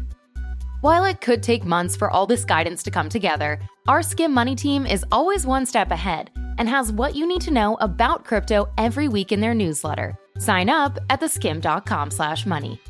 While 0.81 1.05
it 1.05 1.21
could 1.21 1.43
take 1.43 1.63
months 1.63 1.95
for 1.95 2.09
all 2.09 2.25
this 2.25 2.43
guidance 2.43 2.81
to 2.83 2.89
come 2.89 3.07
together, 3.07 3.59
our 3.87 4.01
Skim 4.01 4.33
Money 4.33 4.55
team 4.55 4.87
is 4.87 5.05
always 5.11 5.45
one 5.45 5.67
step 5.67 5.91
ahead 5.91 6.31
and 6.57 6.67
has 6.67 6.91
what 6.91 7.15
you 7.15 7.27
need 7.27 7.41
to 7.41 7.51
know 7.51 7.77
about 7.81 8.25
crypto 8.25 8.67
every 8.79 9.07
week 9.07 9.31
in 9.31 9.39
their 9.39 9.53
newsletter. 9.53 10.17
Sign 10.39 10.71
up 10.71 10.97
at 11.11 11.21
theskim.com/money. 11.21 12.81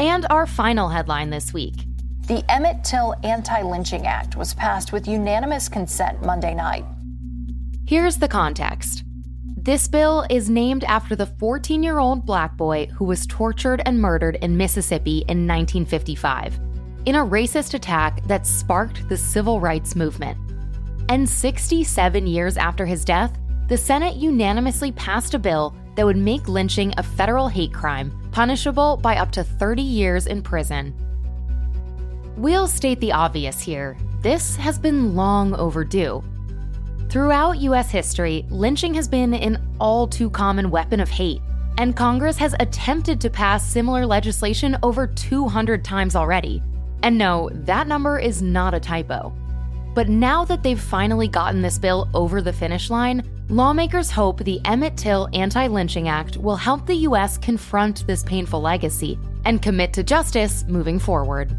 And 0.00 0.26
our 0.30 0.46
final 0.48 0.88
headline 0.88 1.30
this 1.30 1.52
week. 1.52 1.76
The 2.26 2.44
Emmett 2.50 2.82
Till 2.82 3.14
Anti-Lynching 3.22 4.04
Act 4.04 4.34
was 4.34 4.52
passed 4.52 4.92
with 4.92 5.06
unanimous 5.06 5.68
consent 5.68 6.20
Monday 6.26 6.54
night. 6.54 6.84
Here's 7.86 8.16
the 8.16 8.26
context. 8.26 9.04
This 9.64 9.88
bill 9.88 10.26
is 10.28 10.50
named 10.50 10.84
after 10.84 11.16
the 11.16 11.24
14 11.24 11.82
year 11.82 11.98
old 11.98 12.26
black 12.26 12.54
boy 12.54 12.84
who 12.88 13.06
was 13.06 13.26
tortured 13.26 13.80
and 13.86 13.98
murdered 13.98 14.36
in 14.42 14.58
Mississippi 14.58 15.20
in 15.20 15.48
1955 15.48 16.60
in 17.06 17.14
a 17.14 17.24
racist 17.24 17.72
attack 17.72 18.22
that 18.26 18.46
sparked 18.46 19.08
the 19.08 19.16
civil 19.16 19.60
rights 19.60 19.96
movement. 19.96 20.36
And 21.08 21.26
67 21.26 22.26
years 22.26 22.58
after 22.58 22.84
his 22.84 23.06
death, 23.06 23.38
the 23.68 23.78
Senate 23.78 24.16
unanimously 24.16 24.92
passed 24.92 25.32
a 25.32 25.38
bill 25.38 25.74
that 25.94 26.04
would 26.04 26.18
make 26.18 26.46
lynching 26.46 26.92
a 26.98 27.02
federal 27.02 27.48
hate 27.48 27.72
crime, 27.72 28.12
punishable 28.32 28.98
by 28.98 29.16
up 29.16 29.30
to 29.30 29.42
30 29.42 29.80
years 29.80 30.26
in 30.26 30.42
prison. 30.42 30.94
We'll 32.36 32.68
state 32.68 33.00
the 33.00 33.12
obvious 33.12 33.62
here 33.62 33.96
this 34.20 34.56
has 34.56 34.78
been 34.78 35.14
long 35.14 35.54
overdue. 35.54 36.22
Throughout 37.08 37.60
US 37.60 37.90
history, 37.90 38.44
lynching 38.50 38.94
has 38.94 39.06
been 39.06 39.34
an 39.34 39.62
all 39.78 40.06
too 40.06 40.30
common 40.30 40.70
weapon 40.70 41.00
of 41.00 41.08
hate, 41.08 41.40
and 41.78 41.96
Congress 41.96 42.36
has 42.38 42.54
attempted 42.58 43.20
to 43.20 43.30
pass 43.30 43.66
similar 43.66 44.04
legislation 44.04 44.76
over 44.82 45.06
200 45.06 45.84
times 45.84 46.16
already. 46.16 46.62
And 47.02 47.16
no, 47.16 47.50
that 47.52 47.86
number 47.86 48.18
is 48.18 48.42
not 48.42 48.74
a 48.74 48.80
typo. 48.80 49.32
But 49.94 50.08
now 50.08 50.44
that 50.46 50.62
they've 50.62 50.80
finally 50.80 51.28
gotten 51.28 51.62
this 51.62 51.78
bill 51.78 52.08
over 52.14 52.42
the 52.42 52.52
finish 52.52 52.90
line, 52.90 53.22
lawmakers 53.48 54.10
hope 54.10 54.42
the 54.42 54.60
Emmett 54.64 54.96
Till 54.96 55.28
Anti 55.32 55.68
Lynching 55.68 56.08
Act 56.08 56.36
will 56.36 56.56
help 56.56 56.84
the 56.84 57.06
US 57.08 57.38
confront 57.38 58.04
this 58.06 58.24
painful 58.24 58.60
legacy 58.60 59.18
and 59.44 59.62
commit 59.62 59.92
to 59.92 60.02
justice 60.02 60.64
moving 60.66 60.98
forward. 60.98 61.56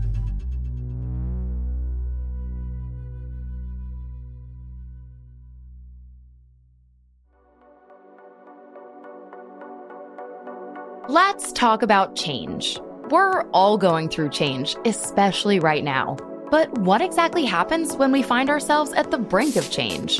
Let's 11.16 11.54
talk 11.54 11.82
about 11.82 12.18
change. 12.18 12.78
We're 13.10 13.44
all 13.52 13.78
going 13.78 14.10
through 14.10 14.32
change, 14.32 14.76
especially 14.84 15.62
right 15.62 15.82
now. 15.82 16.18
But 16.52 16.78
what 16.80 17.02
exactly 17.02 17.46
happens 17.46 17.96
when 17.96 18.12
we 18.12 18.22
find 18.22 18.50
ourselves 18.50 18.92
at 18.92 19.12
the 19.12 19.18
brink 19.18 19.56
of 19.56 19.72
change? 19.72 20.20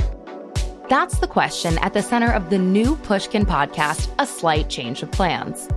That's 0.88 1.20
the 1.20 1.28
question 1.28 1.78
at 1.80 1.92
the 1.92 2.02
center 2.02 2.32
of 2.32 2.50
the 2.50 2.60
new 2.60 2.96
Pushkin 2.96 3.46
podcast, 3.46 4.10
A 4.20 4.26
Slight 4.26 4.70
Change 4.70 5.04
of 5.04 5.12
Plans. 5.12 5.68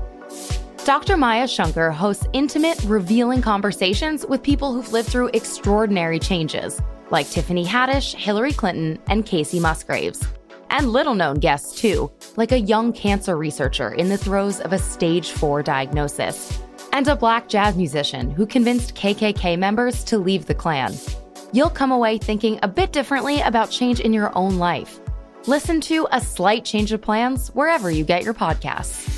Dr. 0.84 1.16
Maya 1.16 1.48
Shankar 1.48 1.90
hosts 1.90 2.28
intimate, 2.32 2.80
revealing 2.84 3.42
conversations 3.42 4.24
with 4.24 4.40
people 4.40 4.72
who've 4.72 4.92
lived 4.92 5.08
through 5.08 5.30
extraordinary 5.34 6.20
changes, 6.20 6.80
like 7.10 7.28
Tiffany 7.28 7.66
Haddish, 7.66 8.14
Hillary 8.14 8.52
Clinton, 8.52 9.00
and 9.08 9.26
Kacey 9.26 9.60
Musgraves 9.60 10.24
and 10.70 10.92
little 10.92 11.14
known 11.14 11.38
guests 11.38 11.80
too, 11.80 12.10
like 12.36 12.52
a 12.52 12.60
young 12.60 12.92
cancer 12.92 13.36
researcher 13.36 13.92
in 13.94 14.08
the 14.08 14.18
throes 14.18 14.60
of 14.60 14.72
a 14.72 14.78
stage 14.78 15.30
4 15.30 15.62
diagnosis, 15.62 16.60
and 16.92 17.08
a 17.08 17.16
black 17.16 17.48
jazz 17.48 17.76
musician 17.76 18.30
who 18.30 18.46
convinced 18.46 18.94
KKK 18.94 19.58
members 19.58 20.04
to 20.04 20.18
leave 20.18 20.46
the 20.46 20.54
Klan. 20.54 20.94
You'll 21.52 21.70
come 21.70 21.92
away 21.92 22.18
thinking 22.18 22.58
a 22.62 22.68
bit 22.68 22.92
differently 22.92 23.40
about 23.40 23.70
change 23.70 24.00
in 24.00 24.12
your 24.12 24.36
own 24.36 24.58
life. 24.58 25.00
Listen 25.46 25.80
to 25.82 26.06
A 26.12 26.20
Slight 26.20 26.64
Change 26.64 26.92
of 26.92 27.00
Plans 27.00 27.48
wherever 27.48 27.90
you 27.90 28.04
get 28.04 28.22
your 28.22 28.34
podcasts. 28.34 29.17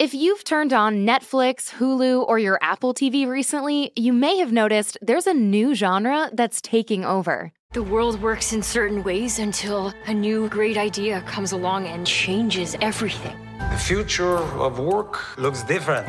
If 0.00 0.14
you've 0.14 0.44
turned 0.44 0.72
on 0.72 1.04
Netflix, 1.04 1.72
Hulu, 1.72 2.26
or 2.26 2.38
your 2.38 2.58
Apple 2.62 2.94
TV 2.94 3.28
recently, 3.28 3.92
you 3.94 4.14
may 4.14 4.38
have 4.38 4.50
noticed 4.50 4.96
there's 5.02 5.26
a 5.26 5.34
new 5.34 5.74
genre 5.74 6.30
that's 6.32 6.62
taking 6.62 7.04
over. 7.04 7.52
The 7.74 7.82
world 7.82 8.22
works 8.22 8.54
in 8.54 8.62
certain 8.62 9.02
ways 9.02 9.38
until 9.38 9.92
a 10.06 10.14
new 10.14 10.48
great 10.48 10.78
idea 10.78 11.20
comes 11.26 11.52
along 11.52 11.86
and 11.86 12.06
changes 12.06 12.76
everything. 12.80 13.36
The 13.58 13.76
future 13.76 14.38
of 14.38 14.78
work 14.78 15.36
looks 15.36 15.62
different. 15.64 16.08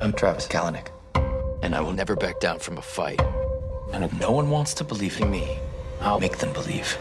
I'm 0.00 0.12
Travis 0.12 0.46
Kalanick, 0.46 0.92
and 1.64 1.74
I 1.74 1.80
will 1.80 1.92
never 1.92 2.14
back 2.14 2.38
down 2.38 2.60
from 2.60 2.78
a 2.78 2.82
fight. 2.82 3.20
And 3.92 4.04
if 4.04 4.20
no 4.20 4.30
one 4.30 4.50
wants 4.50 4.72
to 4.74 4.84
believe 4.84 5.20
in 5.20 5.28
me, 5.28 5.58
I'll 6.00 6.20
make 6.20 6.38
them 6.38 6.52
believe 6.52 6.96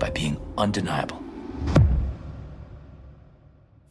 by 0.00 0.10
being 0.10 0.36
undeniable. 0.58 1.21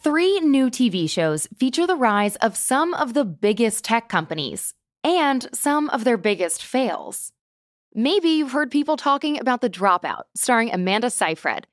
Three 0.03 0.39
new 0.39 0.71
TV 0.71 1.07
shows 1.07 1.47
feature 1.59 1.85
the 1.85 1.95
rise 1.95 2.35
of 2.37 2.57
some 2.57 2.95
of 2.95 3.13
the 3.13 3.23
biggest 3.23 3.85
tech 3.85 4.09
companies 4.09 4.73
and 5.03 5.47
some 5.53 5.89
of 5.89 6.05
their 6.05 6.17
biggest 6.17 6.63
fails. 6.65 7.31
Maybe 7.93 8.29
you've 8.29 8.51
heard 8.51 8.71
people 8.71 8.97
talking 8.97 9.39
about 9.39 9.61
The 9.61 9.69
Dropout, 9.69 10.23
starring 10.35 10.73
Amanda 10.73 11.11
Seyfried. 11.11 11.67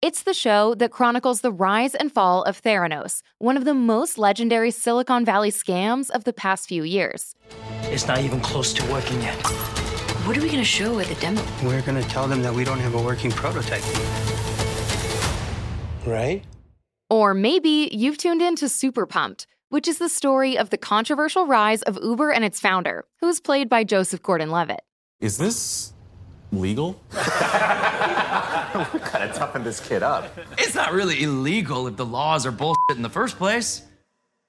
It's 0.00 0.22
the 0.22 0.32
show 0.32 0.74
that 0.76 0.90
chronicles 0.90 1.42
the 1.42 1.52
rise 1.52 1.94
and 1.94 2.10
fall 2.10 2.44
of 2.44 2.62
Theranos, 2.62 3.20
one 3.40 3.58
of 3.58 3.66
the 3.66 3.74
most 3.74 4.16
legendary 4.16 4.70
Silicon 4.70 5.26
Valley 5.26 5.50
scams 5.50 6.08
of 6.08 6.24
the 6.24 6.32
past 6.32 6.70
few 6.70 6.82
years. 6.82 7.34
It's 7.82 8.06
not 8.06 8.20
even 8.20 8.40
close 8.40 8.72
to 8.72 8.90
working 8.90 9.20
yet. 9.20 9.36
What 10.24 10.38
are 10.38 10.40
we 10.40 10.46
going 10.46 10.60
to 10.60 10.64
show 10.64 10.98
at 10.98 11.08
the 11.08 11.14
demo? 11.16 11.44
We're 11.62 11.82
going 11.82 12.02
to 12.02 12.08
tell 12.08 12.26
them 12.26 12.40
that 12.40 12.54
we 12.54 12.64
don't 12.64 12.80
have 12.80 12.94
a 12.94 13.02
working 13.02 13.32
prototype. 13.32 13.84
Right? 16.06 16.42
Or 17.08 17.34
maybe 17.34 17.88
you've 17.92 18.18
tuned 18.18 18.42
in 18.42 18.56
to 18.56 18.68
Super 18.68 19.06
Pumped, 19.06 19.46
which 19.68 19.86
is 19.86 19.98
the 19.98 20.08
story 20.08 20.58
of 20.58 20.70
the 20.70 20.76
controversial 20.76 21.46
rise 21.46 21.82
of 21.82 21.98
Uber 22.02 22.30
and 22.32 22.44
its 22.44 22.58
founder, 22.58 23.04
who's 23.20 23.38
played 23.40 23.68
by 23.68 23.84
Joseph 23.84 24.22
Gordon 24.22 24.50
Levitt. 24.50 24.80
Is 25.20 25.38
this 25.38 25.92
legal? 26.50 27.00
we 27.12 27.18
gotta 29.00 29.32
toughen 29.34 29.62
this 29.62 29.78
kid 29.86 30.02
up. 30.02 30.36
It's 30.58 30.74
not 30.74 30.92
really 30.92 31.22
illegal 31.22 31.86
if 31.86 31.96
the 31.96 32.04
laws 32.04 32.44
are 32.44 32.52
bullshit 32.52 32.96
in 32.96 33.02
the 33.02 33.08
first 33.10 33.36
place. 33.38 33.82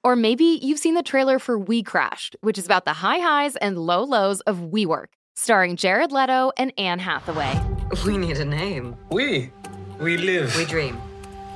Or 0.02 0.16
maybe 0.16 0.58
you've 0.62 0.78
seen 0.78 0.94
the 0.94 1.02
trailer 1.02 1.38
for 1.38 1.58
We 1.58 1.82
Crashed, 1.82 2.34
which 2.40 2.58
is 2.58 2.64
about 2.66 2.84
the 2.84 2.92
high 2.94 3.18
highs 3.18 3.54
and 3.56 3.78
low 3.78 4.02
lows 4.02 4.40
of 4.42 4.58
WeWork, 4.58 5.06
starring 5.34 5.76
Jared 5.76 6.10
Leto 6.12 6.50
and 6.56 6.72
Anne 6.76 6.98
Hathaway. 6.98 7.60
We 8.04 8.16
need 8.16 8.38
a 8.38 8.44
name. 8.44 8.96
We. 9.10 9.52
We 10.00 10.16
live. 10.16 10.56
We 10.56 10.64
dream. 10.64 11.00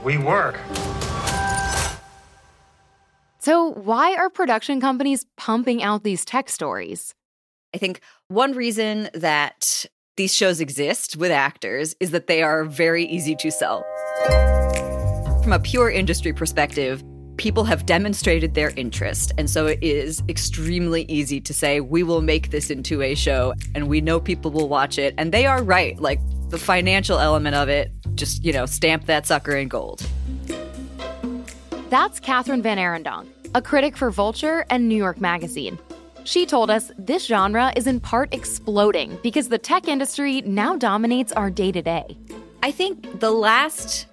We 0.02 0.18
work. 0.18 0.58
So, 3.38 3.72
why 3.72 4.14
are 4.14 4.30
production 4.30 4.80
companies 4.80 5.26
pumping 5.36 5.82
out 5.82 6.04
these 6.04 6.24
tech 6.24 6.48
stories? 6.48 7.14
I 7.74 7.78
think 7.78 8.00
one 8.28 8.52
reason 8.52 9.08
that 9.14 9.86
these 10.16 10.34
shows 10.34 10.60
exist 10.60 11.16
with 11.16 11.30
actors 11.30 11.96
is 11.98 12.10
that 12.10 12.26
they 12.26 12.42
are 12.42 12.64
very 12.64 13.04
easy 13.04 13.34
to 13.36 13.50
sell. 13.50 13.84
From 15.42 15.52
a 15.52 15.58
pure 15.58 15.90
industry 15.90 16.32
perspective, 16.32 17.02
people 17.42 17.64
have 17.64 17.84
demonstrated 17.86 18.54
their 18.54 18.70
interest. 18.76 19.32
And 19.36 19.50
so 19.50 19.66
it 19.66 19.82
is 19.82 20.22
extremely 20.28 21.02
easy 21.08 21.40
to 21.40 21.52
say, 21.52 21.80
we 21.80 22.04
will 22.04 22.22
make 22.22 22.52
this 22.52 22.70
into 22.70 23.02
a 23.02 23.16
show 23.16 23.52
and 23.74 23.88
we 23.88 24.00
know 24.00 24.20
people 24.20 24.52
will 24.52 24.68
watch 24.68 24.96
it. 24.96 25.12
And 25.18 25.32
they 25.32 25.44
are 25.44 25.60
right. 25.60 26.00
Like 26.00 26.20
the 26.50 26.58
financial 26.58 27.18
element 27.18 27.56
of 27.56 27.68
it, 27.68 27.90
just, 28.14 28.44
you 28.44 28.52
know, 28.52 28.64
stamp 28.64 29.06
that 29.06 29.26
sucker 29.26 29.56
in 29.56 29.66
gold. 29.66 30.06
That's 31.90 32.20
Kathryn 32.20 32.62
Van 32.62 32.78
VanArendonk, 32.78 33.26
a 33.56 33.60
critic 33.60 33.96
for 33.96 34.12
Vulture 34.12 34.64
and 34.70 34.88
New 34.88 34.94
York 34.94 35.20
Magazine. 35.20 35.80
She 36.22 36.46
told 36.46 36.70
us 36.70 36.92
this 36.96 37.26
genre 37.26 37.72
is 37.74 37.88
in 37.88 37.98
part 37.98 38.32
exploding 38.32 39.18
because 39.20 39.48
the 39.48 39.58
tech 39.58 39.88
industry 39.88 40.42
now 40.42 40.76
dominates 40.76 41.32
our 41.32 41.50
day 41.50 41.72
to 41.72 41.82
day. 41.82 42.16
I 42.62 42.70
think 42.70 43.18
the 43.18 43.32
last 43.32 44.06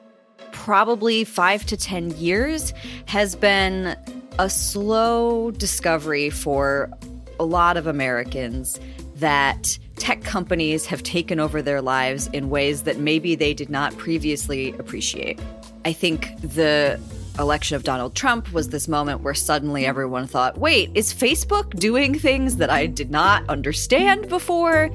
probably 0.70 1.24
five 1.24 1.66
to 1.66 1.76
10 1.76 2.12
years 2.12 2.76
has 3.08 3.36
been 3.36 3.98
a 4.38 4.48
slow 4.48 5.50
discovery 5.50 6.30
for 6.30 6.92
a 7.40 7.44
lot 7.44 7.76
of 7.76 7.88
Americans 7.88 8.80
that 9.16 9.80
tech 9.96 10.22
companies 10.22 10.86
have 10.86 11.02
taken 11.02 11.40
over 11.40 11.64
their 11.64 11.82
lives 11.82 12.28
in 12.34 12.52
ways 12.52 12.84
that 12.84 13.00
maybe 13.00 13.34
they 13.34 13.52
did 13.52 13.72
not 13.72 13.98
previously 13.98 14.70
appreciate. 14.74 15.40
I 15.86 15.92
think 15.92 16.40
the 16.42 17.02
election 17.40 17.76
of 17.76 17.84
Donald 17.84 18.14
Trump 18.14 18.54
was 18.54 18.70
this 18.70 18.88
moment 18.88 19.22
where 19.22 19.34
suddenly 19.34 19.88
everyone 19.88 20.28
thought, 20.28 20.60
wait, 20.60 20.92
is 20.94 21.12
Facebook 21.12 21.72
doing 21.80 22.14
things 22.14 22.58
that 22.58 22.70
I 22.70 22.86
did 22.86 23.10
not 23.10 23.44
understand 23.50 24.30
before? 24.30 24.92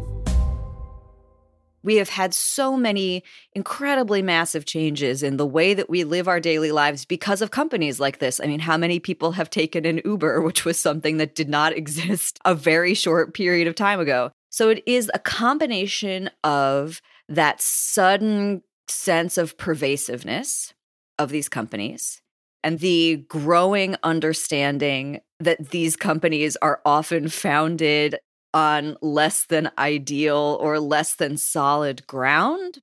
We 1.84 1.96
have 1.96 2.08
had 2.08 2.34
so 2.34 2.76
many 2.76 3.22
incredibly 3.52 4.22
massive 4.22 4.64
changes 4.64 5.22
in 5.22 5.36
the 5.36 5.46
way 5.46 5.74
that 5.74 5.90
we 5.90 6.02
live 6.02 6.26
our 6.26 6.40
daily 6.40 6.72
lives 6.72 7.04
because 7.04 7.42
of 7.42 7.50
companies 7.50 8.00
like 8.00 8.18
this. 8.18 8.40
I 8.40 8.46
mean, 8.46 8.60
how 8.60 8.76
many 8.76 8.98
people 8.98 9.32
have 9.32 9.50
taken 9.50 9.84
an 9.84 10.00
Uber, 10.04 10.40
which 10.42 10.64
was 10.64 10.78
something 10.78 11.18
that 11.18 11.34
did 11.34 11.48
not 11.48 11.72
exist 11.76 12.40
a 12.44 12.54
very 12.54 12.94
short 12.94 13.34
period 13.34 13.68
of 13.68 13.74
time 13.74 14.00
ago? 14.00 14.32
So 14.50 14.70
it 14.70 14.82
is 14.86 15.10
a 15.12 15.18
combination 15.18 16.30
of 16.42 17.02
that 17.28 17.60
sudden 17.60 18.62
sense 18.88 19.38
of 19.38 19.58
pervasiveness 19.58 20.74
of 21.18 21.30
these 21.30 21.48
companies 21.48 22.22
and 22.64 22.78
the 22.78 23.24
growing 23.28 23.94
understanding 24.02 25.20
that 25.38 25.70
these 25.70 25.96
companies 25.96 26.56
are 26.62 26.80
often 26.84 27.28
founded 27.28 28.18
on 28.54 28.96
less 29.02 29.44
than 29.44 29.70
ideal 29.76 30.56
or 30.60 30.80
less 30.80 31.16
than 31.16 31.36
solid 31.36 32.06
ground. 32.06 32.78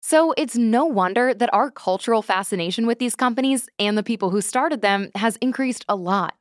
So 0.00 0.32
it's 0.38 0.56
no 0.56 0.86
wonder 0.86 1.34
that 1.34 1.52
our 1.52 1.70
cultural 1.70 2.22
fascination 2.22 2.86
with 2.86 2.98
these 2.98 3.14
companies 3.14 3.68
and 3.78 3.98
the 3.98 4.02
people 4.02 4.30
who 4.30 4.40
started 4.40 4.80
them 4.80 5.10
has 5.14 5.36
increased 5.36 5.84
a 5.88 5.96
lot. 5.96 6.34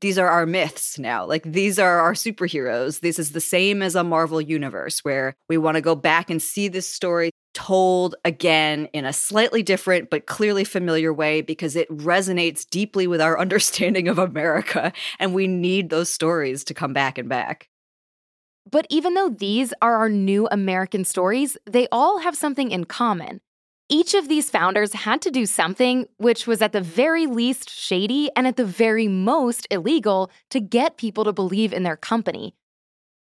These 0.00 0.18
are 0.18 0.28
our 0.28 0.46
myths 0.46 0.98
now. 0.98 1.26
Like, 1.26 1.42
these 1.42 1.78
are 1.78 2.00
our 2.00 2.14
superheroes. 2.14 3.00
This 3.00 3.18
is 3.18 3.32
the 3.32 3.40
same 3.40 3.82
as 3.82 3.94
a 3.94 4.02
Marvel 4.02 4.40
universe 4.40 5.04
where 5.04 5.34
we 5.48 5.58
want 5.58 5.74
to 5.74 5.82
go 5.82 5.94
back 5.94 6.30
and 6.30 6.40
see 6.40 6.68
this 6.68 6.90
story 6.90 7.30
told 7.52 8.14
again 8.24 8.88
in 8.94 9.04
a 9.04 9.12
slightly 9.12 9.62
different 9.62 10.08
but 10.08 10.26
clearly 10.26 10.64
familiar 10.64 11.12
way 11.12 11.42
because 11.42 11.76
it 11.76 11.90
resonates 11.90 12.66
deeply 12.66 13.06
with 13.06 13.20
our 13.20 13.38
understanding 13.44 14.08
of 14.08 14.18
America. 14.18 14.92
And 15.18 15.34
we 15.34 15.46
need 15.46 15.90
those 15.90 16.10
stories 16.10 16.64
to 16.64 16.74
come 16.74 16.94
back 16.94 17.18
and 17.18 17.28
back. 17.28 17.69
But 18.70 18.86
even 18.90 19.14
though 19.14 19.28
these 19.28 19.72
are 19.80 19.96
our 19.96 20.08
new 20.08 20.48
American 20.50 21.04
stories, 21.04 21.56
they 21.64 21.86
all 21.92 22.18
have 22.18 22.36
something 22.36 22.70
in 22.70 22.84
common. 22.84 23.40
Each 23.88 24.14
of 24.14 24.28
these 24.28 24.50
founders 24.50 24.92
had 24.92 25.20
to 25.22 25.30
do 25.30 25.46
something 25.46 26.06
which 26.18 26.46
was 26.46 26.62
at 26.62 26.72
the 26.72 26.80
very 26.80 27.26
least 27.26 27.68
shady 27.68 28.30
and 28.36 28.46
at 28.46 28.56
the 28.56 28.64
very 28.64 29.08
most 29.08 29.66
illegal 29.70 30.30
to 30.50 30.60
get 30.60 30.96
people 30.96 31.24
to 31.24 31.32
believe 31.32 31.72
in 31.72 31.82
their 31.82 31.96
company. 31.96 32.54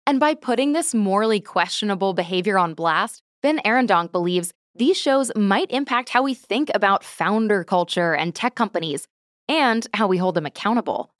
And 0.06 0.20
by 0.20 0.34
putting 0.34 0.72
this 0.72 0.94
morally 0.94 1.40
questionable 1.40 2.12
behavior 2.12 2.58
on 2.58 2.74
blast, 2.74 3.22
Ben 3.42 3.60
Arendonk 3.64 4.12
believes 4.12 4.52
these 4.74 4.98
shows 4.98 5.32
might 5.34 5.70
impact 5.70 6.10
how 6.10 6.22
we 6.22 6.34
think 6.34 6.70
about 6.74 7.02
founder 7.02 7.64
culture 7.64 8.14
and 8.14 8.34
tech 8.34 8.54
companies 8.54 9.08
and 9.48 9.86
how 9.94 10.06
we 10.06 10.18
hold 10.18 10.34
them 10.34 10.46
accountable. 10.46 11.10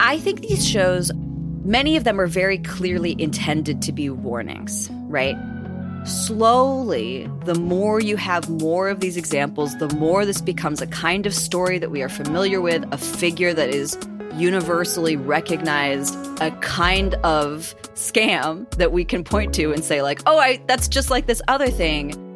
I 0.00 0.18
think 0.18 0.40
these 0.40 0.68
shows 0.68 1.12
Many 1.64 1.96
of 1.96 2.02
them 2.02 2.20
are 2.20 2.26
very 2.26 2.58
clearly 2.58 3.14
intended 3.20 3.82
to 3.82 3.92
be 3.92 4.10
warnings, 4.10 4.90
right? 5.06 5.36
Slowly, 6.04 7.30
the 7.44 7.54
more 7.54 8.00
you 8.00 8.16
have 8.16 8.48
more 8.48 8.88
of 8.88 8.98
these 8.98 9.16
examples, 9.16 9.76
the 9.76 9.88
more 9.94 10.26
this 10.26 10.40
becomes 10.40 10.82
a 10.82 10.88
kind 10.88 11.24
of 11.24 11.32
story 11.32 11.78
that 11.78 11.92
we 11.92 12.02
are 12.02 12.08
familiar 12.08 12.60
with, 12.60 12.84
a 12.92 12.98
figure 12.98 13.54
that 13.54 13.68
is 13.68 13.96
universally 14.34 15.14
recognized, 15.14 16.16
a 16.40 16.50
kind 16.62 17.14
of 17.22 17.76
scam 17.94 18.68
that 18.72 18.90
we 18.90 19.04
can 19.04 19.22
point 19.22 19.54
to 19.54 19.72
and 19.72 19.84
say 19.84 20.02
like, 20.02 20.20
"Oh, 20.26 20.38
I 20.38 20.60
that's 20.66 20.88
just 20.88 21.10
like 21.10 21.26
this 21.26 21.40
other 21.46 21.68
thing." 21.68 22.31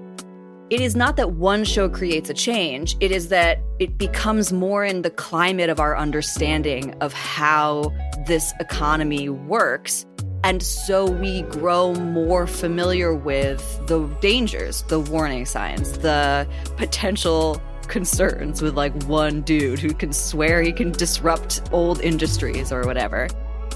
It 0.69 0.81
is 0.81 0.97
not 0.97 1.17
that 1.17 1.33
one 1.33 1.63
show 1.65 1.89
creates 1.89 2.29
a 2.29 2.35
change, 2.35 2.97
it 3.01 3.13
is 3.13 3.29
that 3.29 3.61
it 3.79 3.99
becomes 3.99 4.53
more 4.53 4.85
in 4.85 5.03
the 5.03 5.11
climate 5.11 5.71
of 5.71 5.79
our 5.79 5.97
understanding 5.97 6.93
of 7.01 7.13
how 7.13 7.93
this 8.27 8.53
economy 8.59 9.29
works. 9.29 10.05
And 10.43 10.63
so 10.63 11.09
we 11.09 11.43
grow 11.43 11.95
more 11.95 12.47
familiar 12.47 13.15
with 13.15 13.81
the 13.87 14.07
dangers, 14.21 14.83
the 14.83 15.01
warning 15.01 15.47
signs, 15.47 15.99
the 15.99 16.49
potential 16.77 17.63
concerns 17.87 18.61
with 18.61 18.75
like 18.75 18.93
one 19.05 19.43
dude 19.43 19.79
who 19.79 19.95
can 19.95 20.13
swear 20.13 20.63
he 20.63 20.73
can 20.73 20.91
disrupt 20.91 21.63
old 21.73 22.01
industries 22.01 22.73
or 22.73 22.85
whatever. 22.85 23.29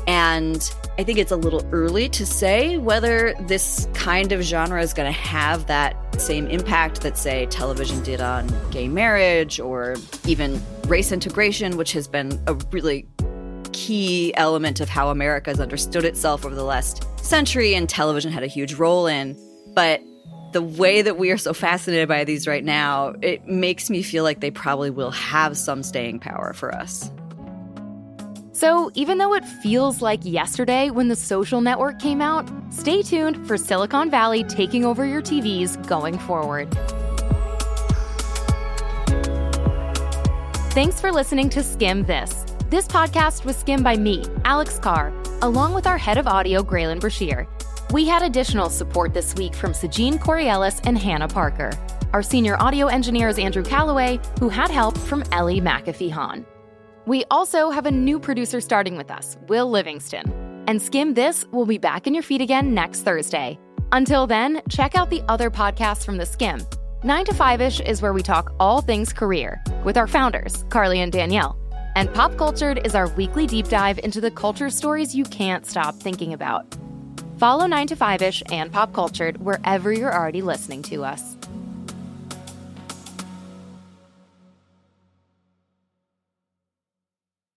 And 0.07 0.73
I 0.99 1.05
think 1.05 1.19
it's 1.19 1.31
a 1.31 1.37
little 1.37 1.67
early 1.73 2.09
to 2.11 2.27
say 2.27 2.79
whether 2.79 3.35
this 3.47 3.89
kind 3.95 4.33
of 4.33 4.43
genre 4.43 4.83
is 4.83 4.93
going 4.93 5.13
to 5.13 5.19
have 5.19 5.67
that 5.67 5.97
same 6.21 6.47
impact 6.49 7.03
that, 7.03 7.17
say, 7.17 7.47
television 7.47 8.03
did 8.03 8.21
on 8.21 8.51
gay 8.71 8.89
marriage 8.89 9.61
or 9.61 9.97
even 10.27 10.61
race 10.87 11.13
integration, 11.13 11.77
which 11.77 11.93
has 11.93 12.09
been 12.09 12.43
a 12.47 12.55
really 12.73 13.07
key 13.73 14.35
element 14.35 14.81
of 14.81 14.89
how 14.89 15.11
America 15.11 15.51
has 15.51 15.61
understood 15.61 16.05
itself 16.05 16.45
over 16.45 16.55
the 16.55 16.65
last 16.65 17.07
century, 17.25 17.75
and 17.75 17.89
television 17.89 18.33
had 18.33 18.43
a 18.43 18.49
huge 18.49 18.75
role 18.75 19.07
in. 19.07 19.37
But 19.75 20.03
the 20.53 20.63
way 20.63 21.01
that 21.01 21.17
we 21.17 21.31
are 21.31 21.39
so 21.39 21.55
fascinated 21.55 22.09
by 22.09 22.25
these 22.25 22.49
right 22.49 22.65
now, 22.65 23.15
it 23.23 23.47
makes 23.47 23.89
me 23.89 24.03
feel 24.03 24.25
like 24.25 24.41
they 24.41 24.51
probably 24.51 24.91
will 24.91 25.13
have 25.13 25.57
some 25.57 25.83
staying 25.85 26.19
power 26.19 26.53
for 26.53 26.75
us. 26.75 27.11
So, 28.61 28.91
even 28.93 29.17
though 29.17 29.33
it 29.33 29.43
feels 29.43 30.03
like 30.03 30.21
yesterday 30.23 30.91
when 30.91 31.09
the 31.09 31.17
social 31.17 31.63
network 31.63 31.99
came 31.99 32.21
out, 32.21 32.47
stay 32.69 33.01
tuned 33.01 33.47
for 33.47 33.57
Silicon 33.57 34.11
Valley 34.11 34.45
taking 34.45 34.85
over 34.85 35.07
your 35.07 35.23
TVs 35.23 35.79
going 35.89 36.19
forward. 36.19 36.71
Thanks 40.75 41.01
for 41.01 41.11
listening 41.11 41.49
to 41.49 41.61
Skimm 41.61 42.07
This. 42.07 42.45
This 42.69 42.87
podcast 42.87 43.47
was 43.47 43.57
skimmed 43.57 43.83
by 43.83 43.97
me, 43.97 44.27
Alex 44.45 44.79
Carr, 44.79 45.11
along 45.41 45.73
with 45.73 45.87
our 45.87 45.97
head 45.97 46.19
of 46.19 46.27
audio, 46.27 46.63
Graelyn 46.63 47.01
Brashear. 47.01 47.49
We 47.95 48.07
had 48.07 48.23
additional 48.23 48.69
support 48.69 49.15
this 49.15 49.35
week 49.37 49.55
from 49.55 49.73
Sajine 49.73 50.19
Corielis 50.19 50.83
and 50.85 50.99
Hannah 50.99 51.29
Parker. 51.29 51.71
Our 52.13 52.23
senior 52.23 52.61
audio 52.61 52.89
engineer 52.89 53.29
is 53.29 53.39
Andrew 53.39 53.63
Calloway, 53.63 54.21
who 54.39 54.51
had 54.51 54.71
help 54.71 54.99
from 54.99 55.25
Ellie 55.33 55.63
McAfee 55.63 56.11
Hahn. 56.11 56.45
We 57.11 57.25
also 57.29 57.71
have 57.71 57.87
a 57.87 57.91
new 57.91 58.21
producer 58.21 58.61
starting 58.61 58.97
with 58.97 59.11
us, 59.11 59.37
Will 59.49 59.69
Livingston. 59.69 60.33
And 60.69 60.79
Skimm 60.79 61.17
This 61.17 61.45
will 61.51 61.67
be 61.67 61.77
back 61.77 62.07
in 62.07 62.15
your 62.15 62.23
feed 62.23 62.41
again 62.41 62.73
next 62.73 63.01
Thursday. 63.01 63.59
Until 63.91 64.29
then, 64.29 64.63
check 64.69 64.95
out 64.95 65.11
the 65.11 65.21
other 65.29 65.51
podcasts 65.51 66.05
from 66.05 66.19
The 66.19 66.25
Skimm. 66.25 66.65
9 67.03 67.25
to 67.25 67.35
5 67.35 67.61
ish 67.63 67.81
is 67.81 68.01
where 68.01 68.13
we 68.13 68.23
talk 68.23 68.53
all 68.61 68.81
things 68.81 69.13
career 69.13 69.61
with 69.83 69.97
our 69.97 70.07
founders, 70.07 70.65
Carly 70.69 71.01
and 71.01 71.11
Danielle. 71.11 71.59
And 71.97 72.15
Pop 72.15 72.37
Cultured 72.37 72.87
is 72.87 72.95
our 72.95 73.09
weekly 73.17 73.49
deep 73.49 73.67
dive 73.67 73.99
into 73.99 74.21
the 74.21 74.31
culture 74.31 74.71
stories 74.71 75.13
you 75.13 75.25
can't 75.25 75.67
stop 75.67 75.97
thinking 75.97 76.33
about. 76.33 76.77
Follow 77.39 77.67
9 77.67 77.89
to 77.89 77.97
5 77.97 78.23
ish 78.23 78.41
and 78.53 78.71
Pop 78.71 78.93
Cultured 78.93 79.37
wherever 79.39 79.93
you're 79.93 80.15
already 80.15 80.43
listening 80.43 80.83
to 80.83 81.03
us. 81.03 81.30